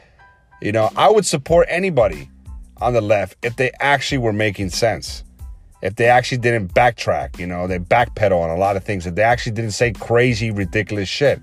You 0.60 0.72
know, 0.72 0.90
I 0.96 1.10
would 1.10 1.26
support 1.26 1.68
anybody 1.70 2.30
on 2.82 2.92
the 2.92 3.00
left 3.00 3.36
if 3.42 3.56
they 3.56 3.70
actually 3.80 4.18
were 4.18 4.32
making 4.32 4.70
sense. 4.70 5.24
If 5.82 5.96
they 5.96 6.06
actually 6.06 6.38
didn't 6.38 6.74
backtrack, 6.74 7.38
you 7.38 7.46
know, 7.46 7.66
they 7.66 7.78
backpedal 7.78 8.40
on 8.40 8.50
a 8.50 8.56
lot 8.56 8.76
of 8.76 8.84
things. 8.84 9.06
If 9.06 9.14
they 9.14 9.22
actually 9.22 9.52
didn't 9.52 9.72
say 9.72 9.92
crazy, 9.92 10.50
ridiculous 10.50 11.08
shit. 11.08 11.40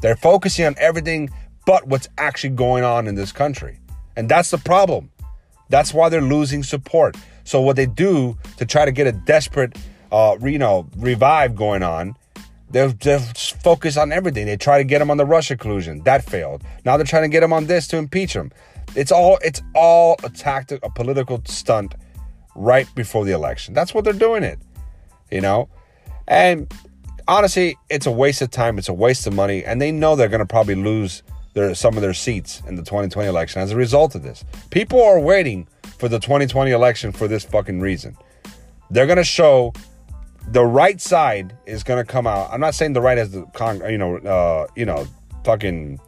They're 0.00 0.16
focusing 0.16 0.66
on 0.66 0.74
everything 0.78 1.30
but 1.66 1.86
what's 1.86 2.08
actually 2.16 2.50
going 2.50 2.84
on 2.84 3.06
in 3.06 3.14
this 3.14 3.32
country. 3.32 3.78
And 4.16 4.28
that's 4.28 4.50
the 4.50 4.58
problem. 4.58 5.10
That's 5.68 5.92
why 5.92 6.08
they're 6.08 6.20
losing 6.20 6.62
support. 6.62 7.16
So 7.44 7.60
what 7.60 7.76
they 7.76 7.86
do 7.86 8.38
to 8.56 8.66
try 8.66 8.84
to 8.84 8.92
get 8.92 9.06
a 9.06 9.12
desperate, 9.12 9.76
uh, 10.10 10.36
you 10.42 10.58
know, 10.58 10.88
revive 10.96 11.54
going 11.54 11.82
on, 11.82 12.16
they 12.70 12.86
they 12.86 13.18
focus 13.62 13.96
on 13.96 14.12
everything. 14.12 14.46
They 14.46 14.56
try 14.56 14.78
to 14.78 14.84
get 14.84 15.00
him 15.00 15.10
on 15.10 15.16
the 15.16 15.24
Russia 15.24 15.56
collusion. 15.56 16.02
That 16.04 16.24
failed. 16.24 16.62
Now 16.84 16.96
they're 16.96 17.06
trying 17.06 17.22
to 17.22 17.28
get 17.28 17.42
him 17.42 17.52
on 17.52 17.66
this 17.66 17.86
to 17.88 17.96
impeach 17.96 18.32
him. 18.34 18.50
It's 18.98 19.12
all 19.12 19.38
it's 19.42 19.62
all 19.74 20.16
a 20.24 20.28
tactic, 20.28 20.80
a 20.82 20.90
political 20.90 21.40
stunt 21.44 21.94
right 22.56 22.92
before 22.96 23.24
the 23.24 23.32
election. 23.32 23.72
That's 23.72 23.94
what 23.94 24.02
they're 24.02 24.12
doing 24.12 24.42
it. 24.42 24.58
You 25.30 25.40
know? 25.40 25.68
And 26.26 26.72
honestly, 27.28 27.76
it's 27.88 28.06
a 28.06 28.10
waste 28.10 28.42
of 28.42 28.50
time, 28.50 28.76
it's 28.76 28.88
a 28.88 28.92
waste 28.92 29.26
of 29.28 29.34
money, 29.34 29.64
and 29.64 29.80
they 29.80 29.92
know 29.92 30.16
they're 30.16 30.28
gonna 30.28 30.46
probably 30.46 30.74
lose 30.74 31.22
their 31.54 31.76
some 31.76 31.96
of 31.96 32.02
their 32.02 32.12
seats 32.12 32.60
in 32.66 32.74
the 32.74 32.82
2020 32.82 33.28
election 33.28 33.62
as 33.62 33.70
a 33.70 33.76
result 33.76 34.16
of 34.16 34.24
this. 34.24 34.44
People 34.70 35.00
are 35.00 35.20
waiting 35.20 35.68
for 35.98 36.08
the 36.08 36.18
2020 36.18 36.72
election 36.72 37.12
for 37.12 37.28
this 37.28 37.44
fucking 37.44 37.80
reason. 37.80 38.16
They're 38.90 39.06
to 39.06 39.22
show 39.22 39.74
the 40.50 40.64
right 40.64 41.00
side 41.00 41.56
is 41.66 41.84
to 41.84 42.04
come 42.04 42.26
out. 42.26 42.50
I'm 42.50 42.60
not 42.60 42.74
saying 42.74 42.94
the 42.94 43.00
right 43.00 43.18
as 43.18 43.30
the 43.30 43.42
con, 43.54 43.80
you 43.88 43.98
know, 43.98 44.16
uh, 44.16 44.66
you 44.74 44.86
know, 44.86 45.06
fucking. 45.44 46.00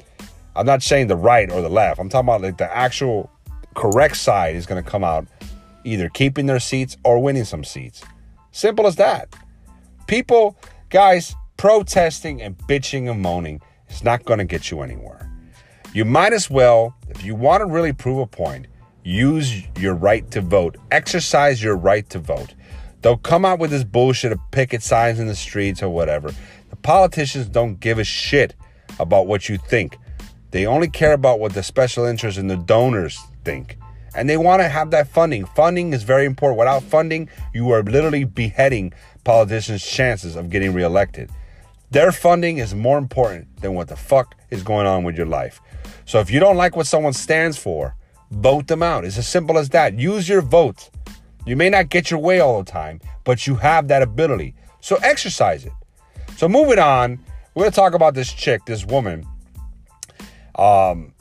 I'm 0.56 0.66
not 0.66 0.82
saying 0.82 1.06
the 1.06 1.16
right 1.16 1.50
or 1.50 1.62
the 1.62 1.68
left. 1.68 2.00
I'm 2.00 2.08
talking 2.08 2.28
about 2.28 2.42
like 2.42 2.58
the 2.58 2.76
actual 2.76 3.30
correct 3.74 4.16
side 4.16 4.56
is 4.56 4.66
going 4.66 4.82
to 4.82 4.88
come 4.88 5.04
out, 5.04 5.26
either 5.84 6.08
keeping 6.08 6.46
their 6.46 6.60
seats 6.60 6.96
or 7.04 7.22
winning 7.22 7.44
some 7.44 7.64
seats. 7.64 8.02
Simple 8.52 8.86
as 8.86 8.96
that. 8.96 9.34
People, 10.06 10.56
guys, 10.88 11.34
protesting 11.56 12.42
and 12.42 12.58
bitching 12.58 13.10
and 13.10 13.22
moaning 13.22 13.60
is 13.88 14.02
not 14.02 14.24
going 14.24 14.38
to 14.38 14.44
get 14.44 14.70
you 14.70 14.80
anywhere. 14.80 15.30
You 15.92 16.04
might 16.04 16.32
as 16.32 16.50
well, 16.50 16.94
if 17.08 17.24
you 17.24 17.34
want 17.34 17.60
to 17.60 17.66
really 17.66 17.92
prove 17.92 18.18
a 18.18 18.26
point, 18.26 18.66
Use 19.02 19.62
your 19.78 19.94
right 19.94 20.30
to 20.30 20.40
vote. 20.40 20.76
Exercise 20.90 21.62
your 21.62 21.76
right 21.76 22.08
to 22.10 22.18
vote. 22.18 22.54
Don't 23.00 23.22
come 23.22 23.46
out 23.46 23.58
with 23.58 23.70
this 23.70 23.84
bullshit 23.84 24.30
of 24.30 24.38
picket 24.50 24.82
signs 24.82 25.18
in 25.18 25.26
the 25.26 25.34
streets 25.34 25.82
or 25.82 25.88
whatever. 25.88 26.34
The 26.68 26.76
politicians 26.76 27.46
don't 27.46 27.80
give 27.80 27.98
a 27.98 28.04
shit 28.04 28.54
about 28.98 29.26
what 29.26 29.48
you 29.48 29.56
think. 29.56 29.96
They 30.50 30.66
only 30.66 30.88
care 30.88 31.12
about 31.12 31.40
what 31.40 31.54
the 31.54 31.62
special 31.62 32.04
interests 32.04 32.38
and 32.38 32.50
the 32.50 32.56
donors 32.56 33.18
think. 33.44 33.78
And 34.14 34.28
they 34.28 34.36
want 34.36 34.60
to 34.60 34.68
have 34.68 34.90
that 34.90 35.08
funding. 35.08 35.44
Funding 35.44 35.92
is 35.92 36.02
very 36.02 36.24
important. 36.24 36.58
Without 36.58 36.82
funding, 36.82 37.28
you 37.54 37.70
are 37.70 37.82
literally 37.82 38.24
beheading 38.24 38.92
politicians' 39.22 39.86
chances 39.86 40.34
of 40.34 40.50
getting 40.50 40.72
reelected. 40.72 41.30
Their 41.90 42.10
funding 42.12 42.58
is 42.58 42.74
more 42.74 42.98
important 42.98 43.60
than 43.60 43.74
what 43.74 43.88
the 43.88 43.96
fuck 43.96 44.36
is 44.50 44.62
going 44.62 44.86
on 44.86 45.04
with 45.04 45.16
your 45.16 45.26
life. 45.26 45.60
So 46.04 46.18
if 46.18 46.30
you 46.30 46.40
don't 46.40 46.56
like 46.56 46.76
what 46.76 46.86
someone 46.86 47.12
stands 47.12 47.56
for, 47.56 47.94
vote 48.30 48.66
them 48.66 48.82
out. 48.82 49.04
It's 49.04 49.18
as 49.18 49.28
simple 49.28 49.58
as 49.58 49.68
that. 49.70 49.98
Use 49.98 50.28
your 50.28 50.42
vote. 50.42 50.90
You 51.46 51.56
may 51.56 51.70
not 51.70 51.88
get 51.88 52.10
your 52.10 52.20
way 52.20 52.40
all 52.40 52.62
the 52.62 52.70
time, 52.70 53.00
but 53.24 53.46
you 53.46 53.56
have 53.56 53.88
that 53.88 54.02
ability. 54.02 54.54
So 54.80 54.96
exercise 54.96 55.64
it. 55.64 55.72
So 56.36 56.48
moving 56.48 56.78
on, 56.78 57.24
we're 57.54 57.64
gonna 57.64 57.72
talk 57.72 57.94
about 57.94 58.14
this 58.14 58.32
chick, 58.32 58.64
this 58.66 58.84
woman. 58.84 59.26
Um, 60.56 61.14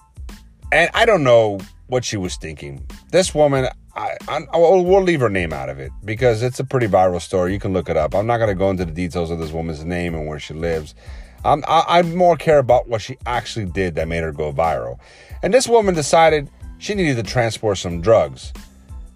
and 0.72 0.90
I 0.94 1.06
don't 1.06 1.24
know 1.24 1.60
what 1.88 2.06
she 2.06 2.18
was 2.18 2.36
thinking. 2.36 2.86
This 3.12 3.34
woman, 3.34 3.68
I, 3.96 4.18
I, 4.28 4.42
we'll 4.54 5.02
leave 5.02 5.20
her 5.22 5.30
name 5.30 5.54
out 5.54 5.70
of 5.70 5.80
it 5.80 5.92
because 6.06 6.44
it's 6.44 6.60
a 6.60 6.64
pretty 6.64 6.88
viral 6.88 7.22
story. 7.22 7.54
You 7.54 7.60
can 7.60 7.74
look 7.74 7.90
it 7.90 7.98
up. 7.98 8.14
I'm 8.14 8.28
not 8.28 8.38
gonna 8.38 8.56
go 8.56 8.70
into 8.70 8.86
the 8.86 8.92
details 8.92 9.32
of 9.32 9.40
this 9.40 9.52
woman's 9.52 9.84
name 9.84 10.14
and 10.14 10.28
where 10.28 10.40
she 10.40 10.54
lives. 10.54 10.96
I'm, 11.44 11.64
I, 11.68 11.84
I 11.88 12.02
more 12.04 12.38
care 12.38 12.60
about 12.60 12.88
what 12.88 13.02
she 13.02 13.18
actually 13.26 13.66
did 13.66 13.96
that 13.96 14.08
made 14.08 14.24
her 14.24 14.32
go 14.32 14.52
viral. 14.52 15.00
And 15.42 15.54
this 15.54 15.68
woman 15.68 15.96
decided 15.96 16.50
she 16.78 16.96
needed 16.96 17.16
to 17.16 17.24
transport 17.24 17.78
some 17.78 18.02
drugs. 18.02 18.54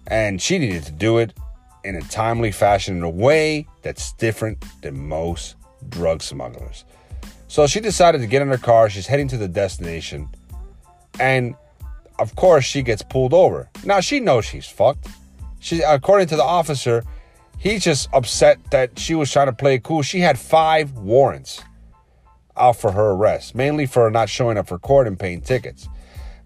And 0.06 0.40
she 0.40 0.58
needed 0.58 0.84
to 0.84 0.92
do 0.92 1.18
it 1.18 1.34
in 1.84 1.96
a 1.96 2.02
timely 2.02 2.50
fashion 2.50 2.96
in 2.96 3.02
a 3.02 3.10
way 3.10 3.68
that's 3.82 4.12
different 4.14 4.64
than 4.82 5.06
most 5.08 5.56
drug 5.88 6.22
smugglers. 6.22 6.84
So 7.54 7.68
she 7.68 7.78
decided 7.78 8.20
to 8.20 8.26
get 8.26 8.42
in 8.42 8.48
her 8.48 8.58
car. 8.58 8.90
She's 8.90 9.06
heading 9.06 9.28
to 9.28 9.36
the 9.36 9.46
destination. 9.46 10.28
And 11.20 11.54
of 12.18 12.34
course, 12.34 12.64
she 12.64 12.82
gets 12.82 13.00
pulled 13.00 13.32
over. 13.32 13.70
Now 13.84 14.00
she 14.00 14.18
knows 14.18 14.44
she's 14.44 14.66
fucked. 14.66 15.06
She, 15.60 15.80
according 15.80 16.26
to 16.28 16.36
the 16.36 16.42
officer, 16.42 17.04
he's 17.56 17.84
just 17.84 18.08
upset 18.12 18.58
that 18.72 18.98
she 18.98 19.14
was 19.14 19.30
trying 19.30 19.46
to 19.46 19.52
play 19.52 19.78
cool. 19.78 20.02
She 20.02 20.18
had 20.18 20.36
five 20.36 20.98
warrants 20.98 21.62
out 22.56 22.74
for 22.74 22.90
her 22.90 23.12
arrest, 23.12 23.54
mainly 23.54 23.86
for 23.86 24.10
not 24.10 24.28
showing 24.28 24.58
up 24.58 24.66
for 24.66 24.76
court 24.80 25.06
and 25.06 25.16
paying 25.16 25.40
tickets. 25.40 25.88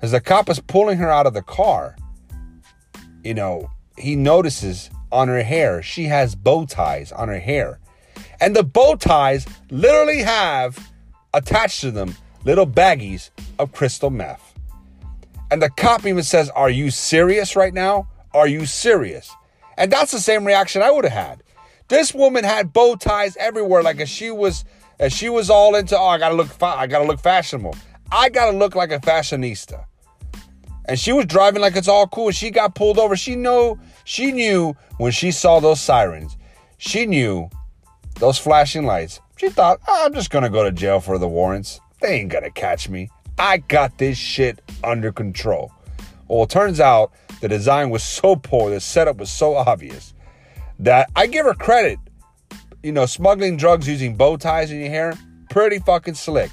As 0.02 0.12
the 0.12 0.20
cop 0.20 0.50
is 0.50 0.60
pulling 0.60 0.98
her 0.98 1.08
out 1.08 1.26
of 1.26 1.32
the 1.32 1.40
car, 1.40 1.96
you 3.24 3.32
know, 3.32 3.70
he 3.96 4.14
notices 4.14 4.90
on 5.10 5.28
her 5.28 5.42
hair 5.42 5.82
she 5.82 6.04
has 6.04 6.34
bow 6.34 6.66
ties 6.66 7.12
on 7.12 7.28
her 7.28 7.40
hair. 7.40 7.80
And 8.42 8.54
the 8.54 8.62
bow 8.62 8.96
ties 8.96 9.46
literally 9.70 10.18
have 10.18 10.87
attached 11.34 11.80
to 11.82 11.90
them 11.90 12.16
little 12.44 12.66
baggies 12.66 13.30
of 13.58 13.72
crystal 13.72 14.10
meth. 14.10 14.54
And 15.50 15.62
the 15.62 15.70
cop 15.70 16.06
even 16.06 16.22
says, 16.22 16.50
Are 16.50 16.70
you 16.70 16.90
serious 16.90 17.56
right 17.56 17.72
now? 17.72 18.08
Are 18.34 18.46
you 18.46 18.66
serious? 18.66 19.30
And 19.76 19.90
that's 19.90 20.12
the 20.12 20.20
same 20.20 20.44
reaction 20.44 20.82
I 20.82 20.90
would 20.90 21.04
have 21.04 21.26
had. 21.26 21.42
This 21.88 22.12
woman 22.12 22.44
had 22.44 22.72
bow 22.72 22.96
ties 22.96 23.36
everywhere, 23.38 23.82
like 23.82 24.06
she 24.06 24.30
was 24.30 24.64
as 25.00 25.12
she 25.12 25.28
was 25.28 25.48
all 25.48 25.74
into, 25.74 25.98
oh, 25.98 26.06
I 26.06 26.18
gotta 26.18 26.34
look 26.34 26.48
I 26.60 26.86
gotta 26.86 27.06
look 27.06 27.20
fashionable. 27.20 27.76
I 28.10 28.28
gotta 28.28 28.56
look 28.56 28.74
like 28.74 28.90
a 28.90 28.98
fashionista. 28.98 29.84
And 30.86 30.98
she 30.98 31.12
was 31.12 31.26
driving 31.26 31.60
like 31.60 31.76
it's 31.76 31.88
all 31.88 32.06
cool. 32.06 32.30
She 32.30 32.50
got 32.50 32.74
pulled 32.74 32.98
over. 32.98 33.16
She 33.16 33.36
know 33.36 33.78
she 34.04 34.32
knew 34.32 34.74
when 34.96 35.12
she 35.12 35.30
saw 35.30 35.60
those 35.60 35.80
sirens. 35.80 36.36
She 36.78 37.06
knew 37.06 37.48
those 38.18 38.38
flashing 38.38 38.84
lights. 38.84 39.20
She 39.38 39.50
thought, 39.50 39.78
oh, 39.86 40.02
I'm 40.04 40.12
just 40.14 40.30
gonna 40.30 40.50
go 40.50 40.64
to 40.64 40.72
jail 40.72 40.98
for 40.98 41.16
the 41.16 41.28
warrants. 41.28 41.80
They 42.00 42.20
ain't 42.20 42.30
gonna 42.30 42.50
catch 42.50 42.88
me. 42.88 43.08
I 43.38 43.58
got 43.58 43.96
this 43.96 44.18
shit 44.18 44.60
under 44.82 45.12
control. 45.12 45.70
Well, 46.26 46.42
it 46.42 46.50
turns 46.50 46.80
out 46.80 47.12
the 47.40 47.46
design 47.46 47.90
was 47.90 48.02
so 48.02 48.34
poor, 48.34 48.70
the 48.70 48.80
setup 48.80 49.18
was 49.18 49.30
so 49.30 49.54
obvious 49.54 50.12
that 50.80 51.08
I 51.14 51.28
give 51.28 51.46
her 51.46 51.54
credit. 51.54 52.00
You 52.82 52.90
know, 52.90 53.06
smuggling 53.06 53.56
drugs 53.56 53.86
using 53.86 54.16
bow 54.16 54.36
ties 54.36 54.72
in 54.72 54.80
your 54.80 54.90
hair, 54.90 55.14
pretty 55.50 55.78
fucking 55.78 56.14
slick. 56.14 56.50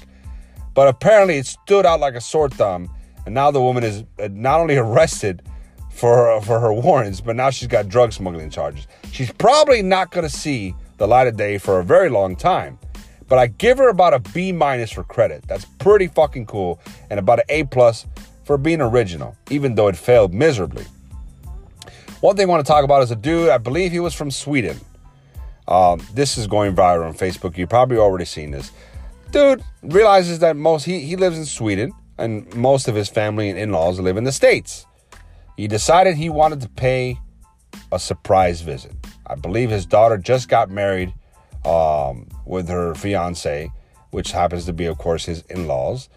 But 0.72 0.86
apparently 0.86 1.38
it 1.38 1.46
stood 1.46 1.86
out 1.86 1.98
like 1.98 2.14
a 2.14 2.20
sore 2.20 2.48
thumb. 2.48 2.88
And 3.24 3.34
now 3.34 3.50
the 3.50 3.60
woman 3.60 3.82
is 3.82 4.04
uh, 4.20 4.28
not 4.30 4.60
only 4.60 4.76
arrested 4.76 5.42
for, 5.90 6.40
for 6.42 6.60
her 6.60 6.72
warrants, 6.72 7.20
but 7.20 7.34
now 7.34 7.50
she's 7.50 7.66
got 7.66 7.88
drug 7.88 8.12
smuggling 8.12 8.50
charges. 8.50 8.86
She's 9.10 9.32
probably 9.32 9.82
not 9.82 10.12
to 10.12 10.30
see 10.30 10.74
the 10.96 11.06
light 11.06 11.26
of 11.26 11.36
day 11.36 11.58
for 11.58 11.78
a 11.78 11.84
very 11.84 12.08
long 12.08 12.36
time. 12.36 12.78
But 13.28 13.38
I 13.38 13.48
give 13.48 13.78
her 13.78 13.88
about 13.88 14.14
a 14.14 14.20
B 14.20 14.52
minus 14.52 14.92
for 14.92 15.02
credit. 15.02 15.44
That's 15.48 15.64
pretty 15.64 16.06
fucking 16.06 16.46
cool. 16.46 16.80
And 17.10 17.18
about 17.18 17.40
an 17.40 17.44
A 17.48 17.64
plus 17.64 18.06
for 18.44 18.56
being 18.56 18.80
original, 18.80 19.36
even 19.50 19.74
though 19.74 19.88
it 19.88 19.96
failed 19.96 20.32
miserably. 20.32 20.84
One 22.20 22.36
thing 22.36 22.46
I 22.46 22.50
want 22.50 22.64
to 22.64 22.70
talk 22.70 22.84
about 22.84 23.02
is 23.02 23.10
a 23.10 23.16
dude, 23.16 23.50
I 23.50 23.58
believe 23.58 23.92
he 23.92 24.00
was 24.00 24.14
from 24.14 24.30
Sweden. 24.30 24.80
Um, 25.68 26.00
this 26.14 26.38
is 26.38 26.46
going 26.46 26.74
viral 26.74 27.06
on 27.06 27.14
Facebook. 27.14 27.56
You've 27.58 27.68
probably 27.68 27.98
already 27.98 28.24
seen 28.24 28.52
this. 28.52 28.70
Dude 29.32 29.62
realizes 29.82 30.38
that 30.38 30.56
most 30.56 30.84
he, 30.84 31.00
he 31.00 31.16
lives 31.16 31.36
in 31.36 31.44
Sweden 31.44 31.92
and 32.18 32.52
most 32.54 32.86
of 32.86 32.94
his 32.94 33.08
family 33.08 33.50
and 33.50 33.58
in-laws 33.58 33.98
live 33.98 34.16
in 34.16 34.24
the 34.24 34.32
States. 34.32 34.86
He 35.56 35.66
decided 35.66 36.16
he 36.16 36.30
wanted 36.30 36.60
to 36.60 36.68
pay 36.68 37.18
a 37.90 37.98
surprise 37.98 38.60
visit. 38.60 38.92
I 39.26 39.34
believe 39.34 39.70
his 39.70 39.86
daughter 39.86 40.16
just 40.16 40.48
got 40.48 40.70
married 40.70 41.12
um, 41.64 42.28
with 42.44 42.68
her 42.68 42.94
fiance, 42.94 43.70
which 44.10 44.32
happens 44.32 44.66
to 44.66 44.72
be, 44.72 44.86
of 44.86 44.98
course, 44.98 45.24
his 45.26 45.42
in 45.42 45.66
laws. 45.66 46.08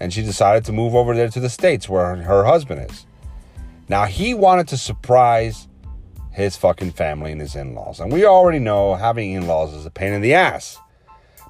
And 0.00 0.12
she 0.12 0.22
decided 0.22 0.64
to 0.66 0.72
move 0.72 0.94
over 0.94 1.14
there 1.14 1.28
to 1.28 1.40
the 1.40 1.50
States 1.50 1.88
where 1.88 2.16
her 2.16 2.44
husband 2.44 2.90
is. 2.90 3.06
Now, 3.88 4.04
he 4.04 4.34
wanted 4.34 4.68
to 4.68 4.76
surprise 4.76 5.66
his 6.30 6.56
fucking 6.56 6.92
family 6.92 7.32
and 7.32 7.40
his 7.40 7.56
in 7.56 7.74
laws. 7.74 7.98
And 7.98 8.12
we 8.12 8.24
already 8.24 8.60
know 8.60 8.94
having 8.94 9.32
in 9.32 9.46
laws 9.46 9.74
is 9.74 9.86
a 9.86 9.90
pain 9.90 10.12
in 10.12 10.20
the 10.20 10.34
ass. 10.34 10.78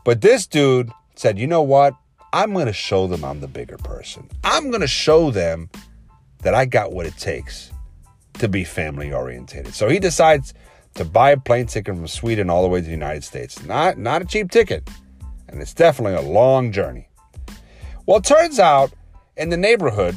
But 0.05 0.23
this 0.23 0.47
dude 0.47 0.91
said, 1.15 1.39
you 1.39 1.47
know 1.47 1.63
what? 1.63 1.95
I'm 2.33 2.55
going 2.55 2.67
to 2.67 2.73
show 2.73 3.07
them 3.07 3.25
I'm 3.25 3.41
the 3.41 3.49
bigger 3.49 3.77
person. 3.77 4.29
I'm 4.45 4.71
going 4.71 4.81
to 4.81 4.87
show 4.87 5.31
them 5.31 5.69
that 6.43 6.55
I 6.55 6.65
got 6.65 6.93
what 6.93 7.05
it 7.05 7.17
takes 7.17 7.71
to 8.35 8.49
be 8.49 8.65
family 8.65 9.13
orientated. 9.13 9.75
So 9.75 9.89
he 9.89 9.99
decides 9.99 10.55
to 10.95 11.05
buy 11.05 11.31
a 11.31 11.37
plane 11.37 11.67
ticket 11.67 11.95
from 11.95 12.09
Sweden 12.09 12.51
all 12.51 12.63
the 12.63 12.69
way 12.69 12.81
to 12.81 12.85
the 12.85 12.91
United 12.91 13.25
States. 13.25 13.65
Not 13.65 13.99
not 13.99 14.23
a 14.23 14.25
cheap 14.25 14.51
ticket. 14.51 14.89
And 15.49 15.63
it's 15.63 15.73
definitely 15.75 16.15
a 16.15 16.31
long 16.31 16.73
journey. 16.73 17.09
Well, 18.07 18.19
it 18.19 18.25
turns 18.25 18.59
out 18.59 18.93
in 19.37 19.49
the 19.49 19.57
neighborhood 19.57 20.17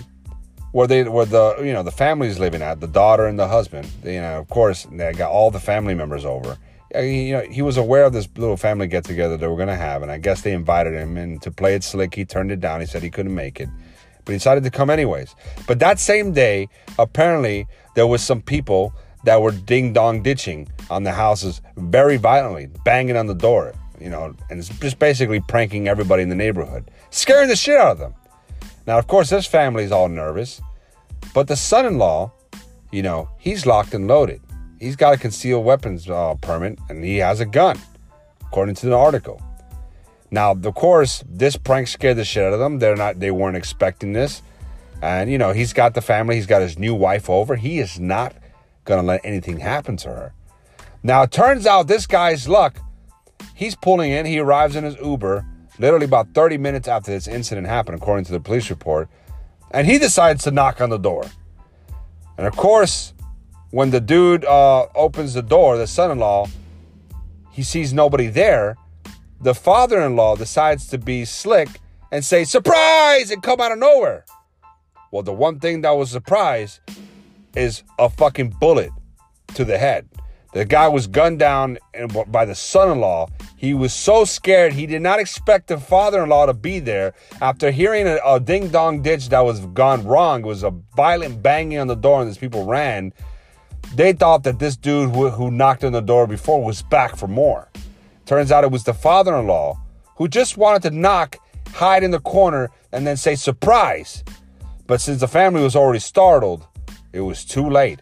where 0.71 0.87
they 0.87 1.03
where 1.03 1.25
the 1.25 1.57
you 1.59 1.73
know 1.73 1.83
the 1.83 1.91
family's 1.91 2.39
living 2.39 2.61
at, 2.61 2.79
the 2.79 2.87
daughter 2.87 3.27
and 3.27 3.37
the 3.37 3.47
husband, 3.47 3.89
you 4.03 4.21
know, 4.21 4.39
of 4.39 4.47
course, 4.49 4.87
they 4.91 5.11
got 5.13 5.31
all 5.31 5.51
the 5.51 5.59
family 5.59 5.93
members 5.93 6.25
over. 6.25 6.57
Uh, 6.93 7.01
he, 7.01 7.29
you 7.29 7.33
know, 7.33 7.41
he 7.41 7.61
was 7.61 7.77
aware 7.77 8.03
of 8.03 8.13
this 8.13 8.27
little 8.35 8.57
family 8.57 8.87
get 8.87 9.03
together 9.03 9.37
they 9.37 9.47
were 9.47 9.55
going 9.55 9.67
to 9.67 9.75
have, 9.75 10.01
and 10.01 10.11
I 10.11 10.17
guess 10.17 10.41
they 10.41 10.53
invited 10.53 10.93
him 10.93 11.17
And 11.17 11.41
to 11.41 11.51
play 11.51 11.75
it 11.75 11.83
slick. 11.83 12.15
He 12.15 12.25
turned 12.25 12.51
it 12.51 12.59
down. 12.59 12.79
He 12.79 12.85
said 12.85 13.03
he 13.03 13.09
couldn't 13.09 13.35
make 13.35 13.59
it, 13.59 13.69
but 14.25 14.31
he 14.31 14.37
decided 14.37 14.63
to 14.63 14.71
come 14.71 14.89
anyways. 14.89 15.35
But 15.67 15.79
that 15.79 15.99
same 15.99 16.33
day, 16.33 16.67
apparently, 16.97 17.67
there 17.95 18.07
was 18.07 18.21
some 18.21 18.41
people 18.41 18.93
that 19.23 19.41
were 19.41 19.51
ding 19.51 19.93
dong 19.93 20.21
ditching 20.23 20.67
on 20.89 21.03
the 21.03 21.11
houses 21.11 21.61
very 21.77 22.17
violently, 22.17 22.69
banging 22.83 23.17
on 23.17 23.27
the 23.27 23.35
door, 23.35 23.73
you 23.99 24.09
know, 24.09 24.35
and 24.49 24.63
just 24.63 24.99
basically 24.99 25.39
pranking 25.41 25.87
everybody 25.87 26.23
in 26.23 26.29
the 26.29 26.35
neighborhood, 26.35 26.89
scaring 27.11 27.47
the 27.47 27.55
shit 27.55 27.77
out 27.77 27.91
of 27.91 27.99
them. 27.99 28.13
Now, 28.87 28.97
of 28.97 29.07
course, 29.07 29.29
this 29.29 29.45
family's 29.45 29.91
all 29.91 30.09
nervous, 30.09 30.61
but 31.33 31.47
the 31.47 31.55
son 31.55 31.85
in 31.85 31.97
law, 31.97 32.31
you 32.91 33.03
know, 33.03 33.29
he's 33.37 33.65
locked 33.65 33.93
and 33.93 34.07
loaded. 34.07 34.41
He's 34.79 34.95
got 34.95 35.13
a 35.13 35.17
concealed 35.17 35.63
weapons 35.63 36.09
uh, 36.09 36.35
permit 36.41 36.79
and 36.89 37.03
he 37.03 37.17
has 37.17 37.39
a 37.39 37.45
gun, 37.45 37.79
according 38.41 38.75
to 38.75 38.87
the 38.87 38.97
article. 38.97 39.41
Now, 40.31 40.51
of 40.51 40.75
course, 40.75 41.23
this 41.29 41.57
prank 41.57 41.87
scared 41.87 42.17
the 42.17 42.25
shit 42.25 42.43
out 42.43 42.53
of 42.53 42.59
them. 42.59 42.79
They're 42.79 42.95
not, 42.95 43.19
they 43.19 43.31
weren't 43.31 43.57
expecting 43.57 44.13
this. 44.13 44.41
And, 45.01 45.31
you 45.31 45.37
know, 45.37 45.51
he's 45.51 45.73
got 45.73 45.93
the 45.93 46.01
family, 46.01 46.35
he's 46.35 46.45
got 46.45 46.61
his 46.61 46.79
new 46.79 46.95
wife 46.95 47.29
over. 47.29 47.55
He 47.55 47.79
is 47.79 47.99
not 47.99 48.33
going 48.85 49.01
to 49.01 49.05
let 49.05 49.21
anything 49.23 49.59
happen 49.59 49.97
to 49.97 50.09
her. 50.09 50.33
Now, 51.03 51.23
it 51.23 51.31
turns 51.31 51.65
out 51.65 51.87
this 51.87 52.05
guy's 52.05 52.47
luck, 52.47 52.79
he's 53.55 53.75
pulling 53.75 54.11
in, 54.11 54.25
he 54.25 54.39
arrives 54.39 54.75
in 54.75 54.83
his 54.83 54.95
Uber 54.97 55.45
literally 55.79 56.05
about 56.05 56.33
30 56.33 56.57
minutes 56.57 56.87
after 56.87 57.11
this 57.11 57.27
incident 57.27 57.67
happened, 57.67 57.97
according 57.97 58.25
to 58.25 58.31
the 58.31 58.39
police 58.39 58.69
report, 58.69 59.09
and 59.71 59.87
he 59.87 59.97
decides 59.97 60.43
to 60.43 60.51
knock 60.51 60.79
on 60.79 60.89
the 60.89 60.97
door. 60.97 61.25
And 62.37 62.45
of 62.45 62.55
course, 62.55 63.13
when 63.71 63.89
the 63.89 63.99
dude 63.99 64.45
uh, 64.45 64.85
opens 64.95 65.33
the 65.33 65.41
door, 65.41 65.77
the 65.77 65.87
son 65.87 66.11
in 66.11 66.19
law, 66.19 66.47
he 67.51 67.63
sees 67.63 67.93
nobody 67.93 68.27
there. 68.27 68.77
The 69.39 69.55
father 69.55 70.01
in 70.01 70.15
law 70.15 70.35
decides 70.35 70.87
to 70.87 70.97
be 70.97 71.25
slick 71.25 71.67
and 72.11 72.23
say, 72.23 72.43
surprise, 72.43 73.31
and 73.31 73.41
come 73.41 73.59
out 73.59 73.71
of 73.71 73.79
nowhere. 73.79 74.25
Well, 75.11 75.23
the 75.23 75.33
one 75.33 75.59
thing 75.59 75.81
that 75.81 75.91
was 75.91 76.11
surprise 76.11 76.79
is 77.55 77.83
a 77.99 78.09
fucking 78.09 78.55
bullet 78.59 78.91
to 79.55 79.65
the 79.65 79.77
head. 79.77 80.07
The 80.53 80.65
guy 80.65 80.89
was 80.89 81.07
gunned 81.07 81.39
down 81.39 81.77
by 82.27 82.43
the 82.43 82.55
son-in-law. 82.55 83.27
He 83.55 83.73
was 83.73 83.93
so 83.93 84.25
scared 84.25 84.73
he 84.73 84.85
did 84.85 85.01
not 85.01 85.19
expect 85.19 85.67
the 85.67 85.77
father-in-law 85.77 86.47
to 86.47 86.53
be 86.53 86.79
there. 86.79 87.13
After 87.41 87.71
hearing 87.71 88.05
a, 88.05 88.19
a 88.25 88.39
ding-dong 88.39 89.01
ditch 89.01 89.29
that 89.29 89.45
was 89.45 89.61
gone 89.67 90.05
wrong, 90.05 90.41
it 90.41 90.47
was 90.47 90.63
a 90.63 90.73
violent 90.97 91.41
banging 91.41 91.77
on 91.77 91.87
the 91.87 91.95
door, 91.95 92.19
and 92.19 92.29
these 92.29 92.37
people 92.37 92.65
ran. 92.65 93.13
They 93.95 94.11
thought 94.11 94.43
that 94.43 94.59
this 94.59 94.75
dude 94.75 95.15
who, 95.15 95.29
who 95.29 95.51
knocked 95.51 95.85
on 95.85 95.93
the 95.93 96.01
door 96.01 96.27
before 96.27 96.61
was 96.61 96.81
back 96.81 97.15
for 97.15 97.27
more. 97.27 97.69
Turns 98.25 98.51
out 98.51 98.65
it 98.65 98.71
was 98.71 98.83
the 98.83 98.93
father-in-law 98.93 99.79
who 100.17 100.27
just 100.27 100.57
wanted 100.57 100.81
to 100.83 100.91
knock, 100.91 101.37
hide 101.73 102.03
in 102.03 102.11
the 102.11 102.19
corner, 102.19 102.69
and 102.91 103.07
then 103.07 103.15
say 103.15 103.35
surprise. 103.35 104.23
But 104.85 104.99
since 104.99 105.21
the 105.21 105.27
family 105.29 105.63
was 105.63 105.77
already 105.77 105.99
startled, 105.99 106.67
it 107.13 107.21
was 107.21 107.45
too 107.45 107.69
late. 107.69 108.01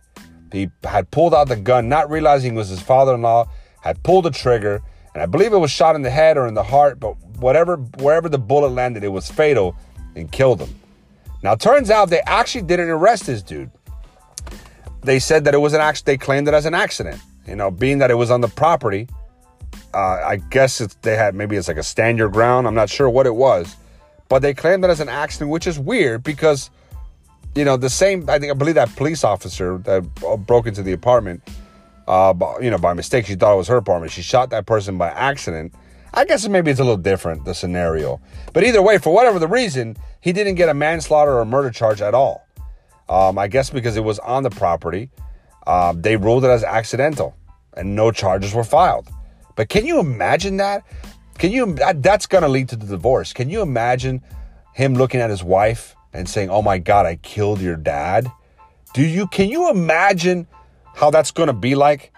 He 0.51 0.69
had 0.83 1.11
pulled 1.11 1.33
out 1.33 1.47
the 1.47 1.55
gun, 1.55 1.89
not 1.89 2.09
realizing 2.09 2.53
it 2.53 2.57
was 2.57 2.69
his 2.69 2.81
father 2.81 3.13
in 3.15 3.21
law, 3.21 3.49
had 3.81 4.01
pulled 4.03 4.25
the 4.25 4.31
trigger, 4.31 4.81
and 5.13 5.21
I 5.23 5.25
believe 5.25 5.53
it 5.53 5.57
was 5.57 5.71
shot 5.71 5.95
in 5.95 6.01
the 6.01 6.09
head 6.09 6.37
or 6.37 6.47
in 6.47 6.53
the 6.53 6.63
heart, 6.63 6.99
but 6.99 7.15
whatever, 7.37 7.77
wherever 7.77 8.29
the 8.29 8.39
bullet 8.39 8.69
landed, 8.69 9.03
it 9.03 9.09
was 9.09 9.29
fatal 9.29 9.75
and 10.15 10.31
killed 10.31 10.61
him. 10.61 10.73
Now, 11.43 11.55
turns 11.55 11.89
out 11.89 12.09
they 12.09 12.21
actually 12.21 12.63
didn't 12.63 12.89
arrest 12.89 13.25
this 13.27 13.41
dude. 13.41 13.71
They 15.01 15.19
said 15.19 15.45
that 15.45 15.53
it 15.53 15.59
was 15.59 15.73
an 15.73 15.81
accident, 15.81 16.05
they 16.05 16.25
claimed 16.25 16.47
it 16.47 16.53
as 16.53 16.65
an 16.65 16.73
accident. 16.73 17.21
You 17.47 17.55
know, 17.55 17.71
being 17.71 17.99
that 17.99 18.11
it 18.11 18.15
was 18.15 18.31
on 18.31 18.41
the 18.41 18.49
property, 18.49 19.07
Uh, 19.93 20.21
I 20.33 20.35
guess 20.51 20.77
they 21.01 21.15
had 21.15 21.33
maybe 21.33 21.55
it's 21.55 21.67
like 21.67 21.77
a 21.77 21.83
stand 21.83 22.17
your 22.19 22.29
ground. 22.29 22.67
I'm 22.67 22.75
not 22.75 22.89
sure 22.89 23.09
what 23.09 23.25
it 23.25 23.33
was, 23.33 23.75
but 24.27 24.41
they 24.43 24.53
claimed 24.53 24.83
it 24.83 24.89
as 24.89 24.99
an 24.99 25.09
accident, 25.09 25.49
which 25.49 25.65
is 25.65 25.79
weird 25.79 26.21
because, 26.23 26.69
you 27.55 27.65
know, 27.65 27.77
the 27.77 27.89
same. 27.89 28.29
I 28.29 28.39
think 28.39 28.51
I 28.51 28.55
believe 28.55 28.75
that 28.75 28.95
police 28.95 29.23
officer 29.23 29.77
that 29.79 30.03
broke 30.45 30.67
into 30.67 30.83
the 30.83 30.93
apartment, 30.93 31.41
uh, 32.07 32.33
you 32.61 32.69
know, 32.69 32.77
by 32.77 32.93
mistake, 32.93 33.25
she 33.25 33.35
thought 33.35 33.53
it 33.53 33.57
was 33.57 33.67
her 33.67 33.77
apartment. 33.77 34.11
She 34.11 34.21
shot 34.21 34.49
that 34.51 34.65
person 34.65 34.97
by 34.97 35.09
accident. 35.09 35.73
I 36.13 36.25
guess 36.25 36.47
maybe 36.47 36.71
it's 36.71 36.79
a 36.79 36.83
little 36.83 36.97
different 36.97 37.45
the 37.45 37.53
scenario, 37.53 38.19
but 38.53 38.63
either 38.63 38.81
way, 38.81 38.97
for 38.97 39.13
whatever 39.13 39.37
the 39.37 39.47
reason, 39.47 39.95
he 40.21 40.33
didn't 40.33 40.55
get 40.55 40.67
a 40.67 40.73
manslaughter 40.73 41.37
or 41.37 41.45
murder 41.45 41.69
charge 41.69 42.01
at 42.01 42.15
all. 42.15 42.47
Um, 43.07 43.37
I 43.37 43.47
guess 43.47 43.69
because 43.69 43.95
it 43.95 44.03
was 44.03 44.19
on 44.19 44.43
the 44.43 44.49
property, 44.49 45.09
um, 45.67 46.01
they 46.01 46.15
ruled 46.17 46.45
it 46.45 46.49
as 46.49 46.63
accidental, 46.63 47.35
and 47.75 47.95
no 47.95 48.11
charges 48.11 48.53
were 48.53 48.63
filed. 48.63 49.07
But 49.55 49.69
can 49.69 49.85
you 49.85 49.99
imagine 49.99 50.57
that? 50.57 50.83
Can 51.37 51.51
you? 51.51 51.73
That, 51.75 52.01
that's 52.01 52.25
going 52.25 52.43
to 52.43 52.49
lead 52.49 52.69
to 52.69 52.75
the 52.75 52.85
divorce. 52.85 53.33
Can 53.33 53.49
you 53.49 53.61
imagine 53.61 54.21
him 54.73 54.95
looking 54.95 55.19
at 55.21 55.29
his 55.29 55.43
wife 55.43 55.95
and 56.13 56.27
saying, 56.27 56.49
"Oh 56.49 56.61
my 56.61 56.77
God, 56.77 57.05
I 57.05 57.15
killed 57.17 57.61
your 57.61 57.75
dad"? 57.75 58.31
Do 58.93 59.01
you? 59.01 59.27
Can 59.27 59.49
you 59.49 59.69
imagine 59.69 60.47
how 60.95 61.11
that's 61.11 61.31
going 61.31 61.47
to 61.47 61.53
be 61.53 61.75
like? 61.75 62.13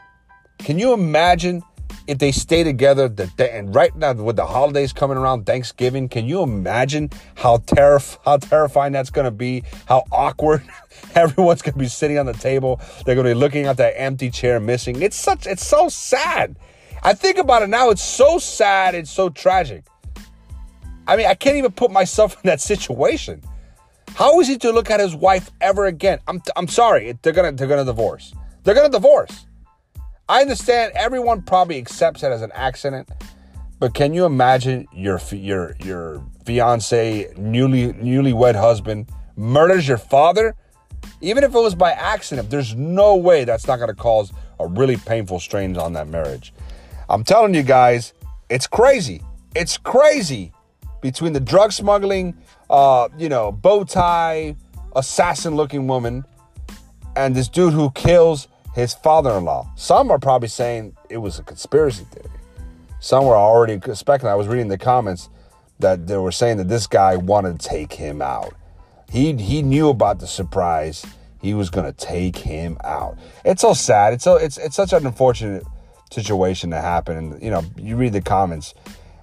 Can 0.59 0.77
you 0.77 0.93
imagine 0.93 1.63
if 2.07 2.19
they 2.19 2.31
stay 2.31 2.63
together? 2.63 3.09
That 3.09 3.39
and 3.39 3.73
right 3.73 3.95
now 3.95 4.13
with 4.13 4.35
the 4.35 4.45
holidays 4.45 4.93
coming 4.93 5.17
around, 5.17 5.45
Thanksgiving, 5.45 6.07
can 6.07 6.25
you 6.25 6.41
imagine 6.41 7.09
how 7.35 7.57
terrif- 7.57 8.17
how 8.23 8.37
terrifying 8.37 8.93
that's 8.93 9.09
going 9.09 9.25
to 9.25 9.31
be? 9.31 9.63
How 9.85 10.03
awkward 10.11 10.63
everyone's 11.15 11.61
going 11.61 11.73
to 11.73 11.79
be 11.79 11.87
sitting 11.87 12.17
on 12.17 12.25
the 12.25 12.33
table. 12.33 12.79
They're 13.05 13.15
going 13.15 13.27
to 13.27 13.31
be 13.31 13.39
looking 13.39 13.65
at 13.65 13.77
that 13.77 13.99
empty 13.99 14.29
chair 14.29 14.59
missing. 14.59 15.01
It's 15.01 15.17
such. 15.17 15.47
It's 15.47 15.65
so 15.65 15.89
sad. 15.89 16.55
I 17.03 17.13
think 17.13 17.37
about 17.37 17.63
it 17.63 17.69
now, 17.69 17.89
it's 17.89 18.03
so 18.03 18.37
sad, 18.37 18.93
it's 18.93 19.09
so 19.09 19.29
tragic. 19.29 19.85
I 21.07 21.17
mean, 21.17 21.25
I 21.25 21.33
can't 21.33 21.57
even 21.57 21.71
put 21.71 21.91
myself 21.91 22.33
in 22.43 22.47
that 22.47 22.61
situation. 22.61 23.41
How 24.15 24.39
is 24.39 24.47
he 24.47 24.57
to 24.59 24.71
look 24.71 24.91
at 24.91 24.99
his 24.99 25.15
wife 25.15 25.49
ever 25.61 25.85
again? 25.85 26.19
I'm, 26.27 26.41
I'm 26.55 26.67
sorry, 26.67 27.17
they're 27.21 27.33
gonna 27.33 27.51
they're 27.53 27.67
gonna 27.67 27.85
divorce. 27.85 28.33
They're 28.63 28.75
gonna 28.75 28.89
divorce. 28.89 29.45
I 30.29 30.41
understand 30.41 30.93
everyone 30.95 31.41
probably 31.41 31.77
accepts 31.77 32.23
it 32.23 32.31
as 32.31 32.41
an 32.41 32.51
accident, 32.53 33.09
but 33.79 33.93
can 33.93 34.13
you 34.13 34.25
imagine 34.25 34.87
your 34.93 35.19
your 35.31 35.75
your 35.83 36.23
fiance, 36.45 37.33
newly 37.37 37.93
newlywed 37.93 38.55
husband 38.55 39.09
murders 39.35 39.87
your 39.87 39.97
father? 39.97 40.55
Even 41.21 41.43
if 41.43 41.55
it 41.55 41.59
was 41.59 41.73
by 41.73 41.91
accident, 41.91 42.49
there's 42.49 42.75
no 42.75 43.15
way 43.15 43.43
that's 43.43 43.65
not 43.67 43.77
gonna 43.77 43.95
cause 43.95 44.31
a 44.59 44.67
really 44.67 44.97
painful 44.97 45.39
strains 45.39 45.77
on 45.77 45.93
that 45.93 46.07
marriage. 46.07 46.53
I'm 47.09 47.23
telling 47.23 47.53
you 47.53 47.63
guys, 47.63 48.13
it's 48.49 48.67
crazy. 48.67 49.21
It's 49.55 49.77
crazy 49.77 50.53
between 51.01 51.33
the 51.33 51.39
drug 51.39 51.71
smuggling, 51.71 52.35
uh, 52.71 53.09
you 53.17 53.29
know, 53.29 53.51
bow 53.51 53.83
tie, 53.83 54.55
assassin 54.95 55.55
looking 55.55 55.87
woman, 55.87 56.25
and 57.15 57.35
this 57.35 57.49
dude 57.49 57.73
who 57.73 57.91
kills 57.91 58.47
his 58.73 58.93
father 58.93 59.31
in 59.37 59.43
law. 59.43 59.69
Some 59.75 60.09
are 60.09 60.17
probably 60.17 60.47
saying 60.47 60.95
it 61.09 61.17
was 61.17 61.37
a 61.37 61.43
conspiracy 61.43 62.05
theory. 62.05 62.33
Some 63.01 63.25
were 63.25 63.35
already 63.35 63.79
speculating. 63.93 64.27
I 64.29 64.35
was 64.35 64.47
reading 64.47 64.69
the 64.69 64.77
comments 64.77 65.29
that 65.79 66.07
they 66.07 66.17
were 66.17 66.31
saying 66.31 66.57
that 66.57 66.69
this 66.69 66.87
guy 66.87 67.17
wanted 67.17 67.59
to 67.59 67.67
take 67.67 67.91
him 67.91 68.21
out. 68.21 68.53
He, 69.11 69.33
he 69.33 69.61
knew 69.61 69.89
about 69.89 70.19
the 70.19 70.27
surprise. 70.27 71.05
He 71.41 71.53
was 71.53 71.69
to 71.71 71.91
take 71.91 72.37
him 72.37 72.77
out. 72.83 73.17
It's 73.43 73.61
so 73.61 73.73
sad. 73.73 74.13
It's 74.13 74.23
so 74.23 74.35
it's 74.35 74.57
it's 74.57 74.75
such 74.75 74.93
an 74.93 75.05
unfortunate 75.05 75.65
situation 76.11 76.69
to 76.69 76.79
happen. 76.79 77.17
And, 77.17 77.41
you 77.41 77.49
know, 77.49 77.63
you 77.75 77.97
read 77.97 78.13
the 78.13 78.21
comments. 78.21 78.75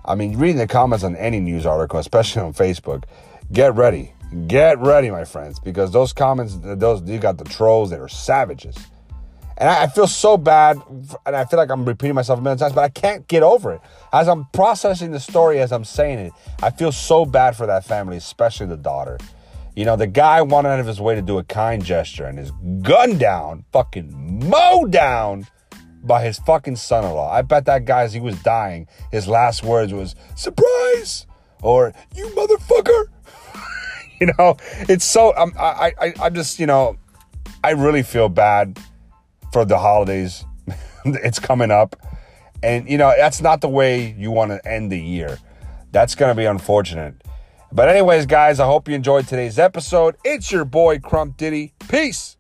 I 0.05 0.17
mean, 0.17 0.37
reading 0.37 0.57
the 0.57 0.67
comments 0.67 1.05
on 1.05 1.15
any 1.17 1.39
news 1.39 1.65
article, 1.65 2.01
especially 2.01 2.43
on 2.43 2.55
Facebook, 2.55 3.05
get 3.53 3.75
ready. 3.75 4.15
Get 4.47 4.79
ready, 4.79 5.11
my 5.11 5.25
friends, 5.25 5.59
because 5.59 5.91
those 5.91 6.13
comments, 6.13 6.59
those 6.61 7.03
you 7.09 7.19
got 7.19 7.39
the 7.39 7.45
trolls 7.45 7.91
that 7.91 8.01
are 8.01 8.09
savages. 8.09 8.77
And 9.57 9.69
I, 9.69 9.85
I 9.85 9.87
feel 9.87 10.07
so 10.07 10.37
bad, 10.37 10.81
and 11.25 11.35
I 11.35 11.45
feel 11.47 11.59
like 11.59 11.71
I'm 11.71 11.85
repeating 11.85 12.15
myself 12.15 12.39
a 12.39 12.43
million 12.43 12.59
times, 12.59 12.75
but 12.75 12.85
I 12.85 12.91
can't 12.91 13.27
get 13.27 13.43
over 13.43 13.73
it. 13.73 13.81
As 14.13 14.29
I'm 14.29 14.45
processing 14.53 15.13
the 15.13 15.21
story, 15.21 15.61
as 15.61 15.73
I'm 15.73 15.85
saying 15.85 16.19
it, 16.19 16.33
I 16.63 16.71
feel 16.71 16.93
so 16.93 17.25
bad 17.25 17.57
for 17.57 17.67
that 17.67 17.85
family, 17.85 18.19
especially 18.19 18.67
the 18.67 18.77
daughter. 18.77 19.19
You 19.75 19.85
know, 19.85 19.97
the 19.97 20.07
guy 20.07 20.43
went 20.43 20.67
out 20.67 20.79
of 20.79 20.87
his 20.87 21.01
way 21.01 21.15
to 21.15 21.23
do 21.23 21.39
a 21.39 21.45
kind 21.45 21.85
gesture 21.85 22.27
and 22.27 22.39
his 22.39 22.51
gun 22.83 23.17
down, 23.17 23.65
fucking 23.73 24.49
mow 24.49 24.85
down 24.85 25.47
by 26.03 26.23
his 26.23 26.39
fucking 26.41 26.77
son-in-law. 26.77 27.33
I 27.33 27.43
bet 27.43 27.65
that 27.65 27.85
guy, 27.85 28.03
as 28.03 28.13
he 28.13 28.21
was 28.21 28.41
dying, 28.43 28.87
his 29.11 29.27
last 29.27 29.65
words 29.65 29.93
was 29.93 30.15
"surprise" 30.37 31.27
or 31.63 31.95
"you 32.15 32.27
motherfucker." 32.27 33.07
you 34.21 34.33
know, 34.39 34.57
it's 34.89 35.05
so. 35.05 35.37
Um, 35.37 35.53
I, 35.59 35.93
I, 36.01 36.15
I 36.23 36.31
just, 36.31 36.59
you 36.59 36.67
know, 36.67 36.97
I 37.63 37.71
really 37.71 38.03
feel 38.03 38.29
bad 38.29 38.79
for 39.53 39.65
the 39.65 39.79
holidays. 39.79 40.45
it's 41.05 41.39
coming 41.39 41.71
up, 41.71 41.97
and 42.63 42.89
you 42.89 42.99
know 42.99 43.13
that's 43.17 43.41
not 43.41 43.61
the 43.61 43.69
way 43.69 44.15
you 44.19 44.31
want 44.31 44.51
to 44.51 44.67
end 44.69 44.93
the 44.93 45.01
year. 45.01 45.39
That's 45.93 46.15
gonna 46.15 46.35
be 46.35 46.45
unfortunate. 46.45 47.15
But 47.71 47.91
anyways, 47.91 48.27
guys, 48.27 48.61
I 48.61 48.67
hope 48.67 48.89
you 48.89 48.95
enjoyed 48.95 49.29
today's 49.29 49.59
episode. 49.59 50.17
It's 50.25 50.51
your 50.51 50.65
boy 50.65 51.01
Crump 51.01 51.37
Diddy. 51.37 51.75
Peace. 51.89 52.38